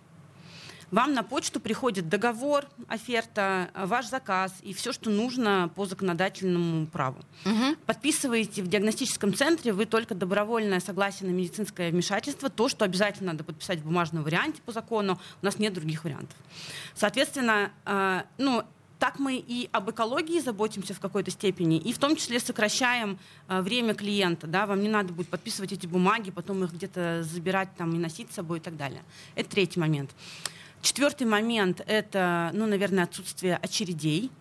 вам 0.92 1.14
на 1.14 1.24
почту 1.24 1.60
приходит 1.60 2.10
договор, 2.10 2.68
оферта, 2.88 3.72
ваш 3.74 4.08
заказ 4.08 4.54
и 4.62 4.74
все, 4.74 4.92
что 4.92 5.10
нужно 5.10 5.72
по 5.76 5.86
законодательному 5.86 6.86
праву. 6.88 7.20
Угу. 7.46 7.78
Подписываете 7.86 8.62
в 8.62 8.68
диагностическом 8.68 9.34
центре 9.34 9.74
вы 9.74 9.86
только 9.86 10.14
добровольное 10.14 10.82
согласие 10.82 11.30
на 11.30 11.34
медицинское 11.34 11.92
вмешательство, 11.92 12.50
то, 12.50 12.68
что 12.68 12.86
обязательно 12.86 13.32
надо 13.32 13.44
подписать 13.44 13.80
в 13.80 13.86
бумажном 13.86 14.24
варианте 14.24 14.62
по 14.66 14.72
закону. 14.72 15.20
У 15.42 15.46
нас 15.46 15.58
нет 15.58 15.74
других 15.74 16.04
вариантов. 16.04 16.38
Соответственно, 16.94 17.72
э, 17.86 18.24
ну, 18.38 18.64
так 19.00 19.18
мы 19.18 19.36
и 19.36 19.68
об 19.72 19.90
экологии 19.90 20.40
заботимся 20.40 20.94
в 20.94 21.00
какой-то 21.00 21.32
степени, 21.32 21.78
и 21.78 21.92
в 21.92 21.98
том 21.98 22.16
числе 22.16 22.40
сокращаем 22.40 23.18
э, 23.48 23.62
время 23.62 23.96
клиента. 23.96 24.46
Да? 24.46 24.68
Вам 24.68 24.82
не 24.82 24.90
надо 24.90 25.12
будет 25.14 25.30
подписывать 25.30 25.72
эти 25.72 25.88
бумаги, 25.88 26.30
потом 26.30 26.64
их 26.64 26.72
где-то 26.72 27.24
забирать 27.24 27.70
там, 27.78 27.96
и 27.96 27.98
носить 27.98 28.32
с 28.32 28.36
собой 28.36 28.60
и 28.60 28.62
так 28.62 28.78
далее. 28.78 29.02
Это 29.36 29.50
третий 29.50 29.80
момент. 29.80 30.12
Четвертый 30.82 31.28
момент— 31.28 31.82
это, 31.88 32.50
ну, 32.54 32.66
наверное, 32.66 33.04
отсутствие 33.04 33.58
очередей, 33.58 34.32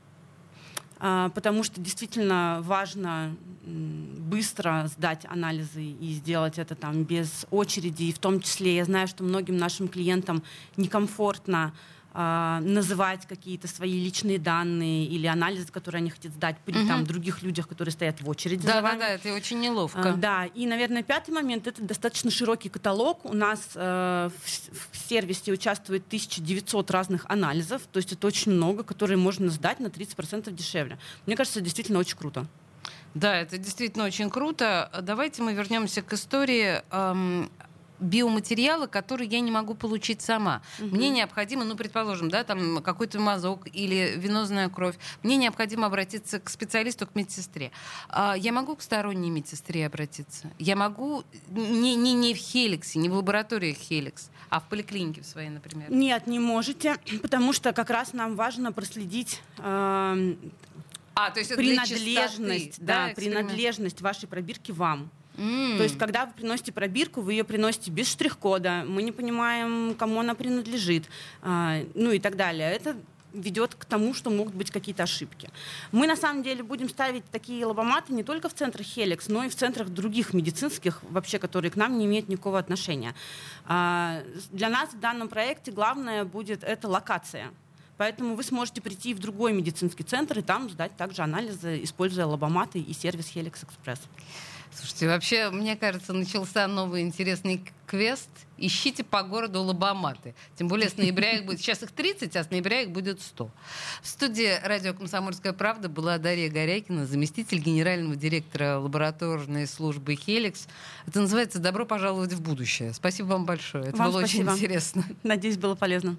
а, 0.98 1.28
потому 1.30 1.62
что 1.62 1.80
действительно 1.80 2.60
важно 2.62 3.36
быстро 3.62 4.90
сдать 4.96 5.26
анализы 5.28 5.84
и 5.84 6.12
сделать 6.14 6.58
это 6.58 6.74
там 6.74 7.04
без 7.04 7.46
очереди. 7.50 8.04
И 8.04 8.12
в 8.12 8.18
том 8.18 8.40
числе 8.40 8.76
я 8.76 8.84
знаю, 8.84 9.06
что 9.06 9.22
многим 9.22 9.56
нашим 9.58 9.88
клиентам 9.88 10.42
некомфортно 10.76 11.74
называть 12.12 13.26
какие-то 13.26 13.68
свои 13.68 13.92
личные 13.92 14.38
данные 14.38 15.06
или 15.06 15.26
анализы, 15.26 15.70
которые 15.70 16.00
они 16.00 16.10
хотят 16.10 16.32
сдать 16.32 16.56
при 16.64 16.76
угу. 16.78 16.88
там, 16.88 17.04
других 17.04 17.42
людях, 17.42 17.68
которые 17.68 17.92
стоят 17.92 18.20
в 18.20 18.28
очереди. 18.28 18.66
Да, 18.66 18.80
да, 18.82 18.96
да, 18.96 19.08
это 19.10 19.32
очень 19.32 19.60
неловко. 19.60 20.00
А, 20.00 20.12
да, 20.14 20.46
и, 20.46 20.66
наверное, 20.66 21.02
пятый 21.02 21.30
момент 21.30 21.66
это 21.66 21.82
достаточно 21.82 22.30
широкий 22.30 22.68
каталог. 22.68 23.24
У 23.24 23.34
нас 23.34 23.70
э, 23.74 24.30
в, 24.44 24.92
в 24.92 25.08
сервисе 25.08 25.52
участвует 25.52 26.06
1900 26.06 26.90
разных 26.90 27.26
анализов, 27.28 27.82
то 27.92 27.98
есть 27.98 28.12
это 28.12 28.26
очень 28.26 28.52
много, 28.52 28.82
которые 28.82 29.16
можно 29.16 29.48
сдать 29.50 29.78
на 29.80 29.86
30% 29.86 30.50
дешевле. 30.50 30.98
Мне 31.26 31.36
кажется, 31.36 31.60
действительно 31.60 31.98
очень 32.00 32.16
круто. 32.16 32.46
Да, 33.14 33.36
это 33.36 33.58
действительно 33.58 34.04
очень 34.04 34.30
круто. 34.30 34.90
Давайте 35.02 35.42
мы 35.42 35.52
вернемся 35.52 36.00
к 36.00 36.12
истории 36.12 36.80
эм, 36.90 37.50
биоматериалы, 38.00 38.88
которые 38.88 39.28
я 39.28 39.40
не 39.40 39.50
могу 39.50 39.74
получить 39.74 40.22
сама. 40.22 40.62
Угу. 40.78 40.96
Мне 40.96 41.10
необходимо, 41.10 41.64
ну, 41.64 41.76
предположим, 41.76 42.30
да, 42.30 42.44
там 42.44 42.82
какой-то 42.82 43.20
мазок 43.20 43.66
или 43.72 44.14
венозная 44.16 44.68
кровь. 44.68 44.96
Мне 45.22 45.36
необходимо 45.36 45.86
обратиться 45.86 46.40
к 46.40 46.48
специалисту, 46.48 47.06
к 47.06 47.14
медсестре. 47.14 47.70
А 48.08 48.34
я 48.36 48.52
могу 48.52 48.76
к 48.76 48.82
сторонней 48.82 49.30
медсестре 49.30 49.86
обратиться? 49.86 50.50
Я 50.58 50.76
могу 50.76 51.24
не, 51.48 51.94
не, 51.94 52.14
не 52.14 52.34
в 52.34 52.38
Хеликсе, 52.38 52.98
не 52.98 53.08
в 53.08 53.14
лаборатории 53.14 53.72
Хеликс, 53.72 54.30
а 54.48 54.60
в 54.60 54.68
поликлинике 54.68 55.22
в 55.22 55.26
своей, 55.26 55.50
например? 55.50 55.90
Нет, 55.90 56.26
не 56.26 56.38
можете, 56.38 56.96
потому 57.22 57.52
что 57.52 57.72
как 57.72 57.90
раз 57.90 58.12
нам 58.12 58.36
важно 58.36 58.72
проследить 58.72 59.40
э, 59.58 60.34
а, 61.14 61.30
то 61.30 61.40
есть 61.40 61.54
принадлежность, 61.54 62.82
да, 62.84 63.08
да 63.08 63.14
принадлежность 63.14 64.00
вашей 64.00 64.26
пробирки 64.26 64.72
вам. 64.72 65.10
Mm. 65.40 65.78
То 65.78 65.84
есть, 65.84 65.96
когда 65.96 66.26
вы 66.26 66.32
приносите 66.32 66.70
пробирку, 66.70 67.22
вы 67.22 67.32
ее 67.32 67.44
приносите 67.44 67.90
без 67.90 68.08
штрих-кода, 68.08 68.84
мы 68.86 69.02
не 69.02 69.10
понимаем, 69.10 69.94
кому 69.94 70.20
она 70.20 70.34
принадлежит, 70.34 71.04
а, 71.40 71.78
ну 71.94 72.10
и 72.10 72.18
так 72.18 72.36
далее. 72.36 72.70
Это 72.70 72.94
ведет 73.32 73.74
к 73.74 73.84
тому, 73.86 74.12
что 74.12 74.28
могут 74.28 74.54
быть 74.54 74.70
какие-то 74.70 75.04
ошибки. 75.04 75.48
Мы 75.92 76.06
на 76.06 76.16
самом 76.16 76.42
деле 76.42 76.62
будем 76.62 76.88
ставить 76.88 77.24
такие 77.30 77.64
лобоматы 77.64 78.12
не 78.12 78.22
только 78.22 78.48
в 78.48 78.54
центрах 78.54 78.86
Хеликс, 78.86 79.28
но 79.28 79.44
и 79.44 79.48
в 79.48 79.54
центрах 79.54 79.88
других 79.88 80.34
медицинских, 80.34 81.00
вообще, 81.08 81.38
которые 81.38 81.70
к 81.70 81.76
нам 81.76 81.96
не 81.96 82.04
имеют 82.04 82.28
никакого 82.28 82.58
отношения. 82.58 83.14
А, 83.64 84.22
для 84.50 84.68
нас 84.68 84.90
в 84.90 85.00
данном 85.00 85.28
проекте 85.28 85.72
главное 85.72 86.24
будет 86.24 86.64
это 86.64 86.86
локация. 86.88 87.50
Поэтому 87.96 88.34
вы 88.34 88.42
сможете 88.42 88.80
прийти 88.80 89.12
в 89.12 89.18
другой 89.18 89.52
медицинский 89.52 90.04
центр 90.04 90.38
и 90.38 90.42
там 90.42 90.70
сдать 90.70 90.96
также 90.96 91.22
анализы, 91.22 91.82
используя 91.82 92.24
лобоматы 92.26 92.78
и 92.78 92.92
сервис 92.94 93.30
Helix 93.34 93.64
Express. 93.66 94.00
Слушайте, 94.72 95.08
вообще, 95.08 95.50
мне 95.50 95.76
кажется, 95.76 96.12
начался 96.12 96.66
новый 96.68 97.02
интересный 97.02 97.64
квест. 97.86 98.28
Ищите 98.56 99.02
по 99.02 99.22
городу 99.22 99.62
лобоматы. 99.62 100.34
Тем 100.56 100.68
более 100.68 100.88
с 100.88 100.96
ноября 100.96 101.32
их 101.32 101.44
будет... 101.44 101.60
Сейчас 101.60 101.82
их 101.82 101.90
30, 101.90 102.36
а 102.36 102.44
с 102.44 102.50
ноября 102.50 102.82
их 102.82 102.90
будет 102.90 103.20
100. 103.20 103.50
В 104.02 104.06
студии 104.06 104.60
радио 104.62 104.94
«Комсомольская 104.94 105.52
правда» 105.52 105.88
была 105.88 106.18
Дарья 106.18 106.48
Горякина, 106.50 107.06
заместитель 107.06 107.58
генерального 107.58 108.14
директора 108.14 108.78
лабораторной 108.78 109.66
службы 109.66 110.14
«Хеликс». 110.14 110.68
Это 111.06 111.20
называется 111.20 111.58
«Добро 111.58 111.84
пожаловать 111.84 112.32
в 112.32 112.40
будущее». 112.40 112.92
Спасибо 112.92 113.28
вам 113.28 113.46
большое. 113.46 113.86
Это 113.88 113.96
вам 113.96 114.12
было 114.12 114.20
спасибо. 114.20 114.52
очень 114.52 114.58
интересно. 114.58 115.04
Надеюсь, 115.24 115.56
было 115.56 115.74
полезно. 115.74 116.16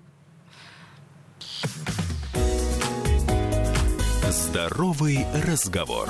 Здоровый 4.29 5.25
разговор. 5.45 6.09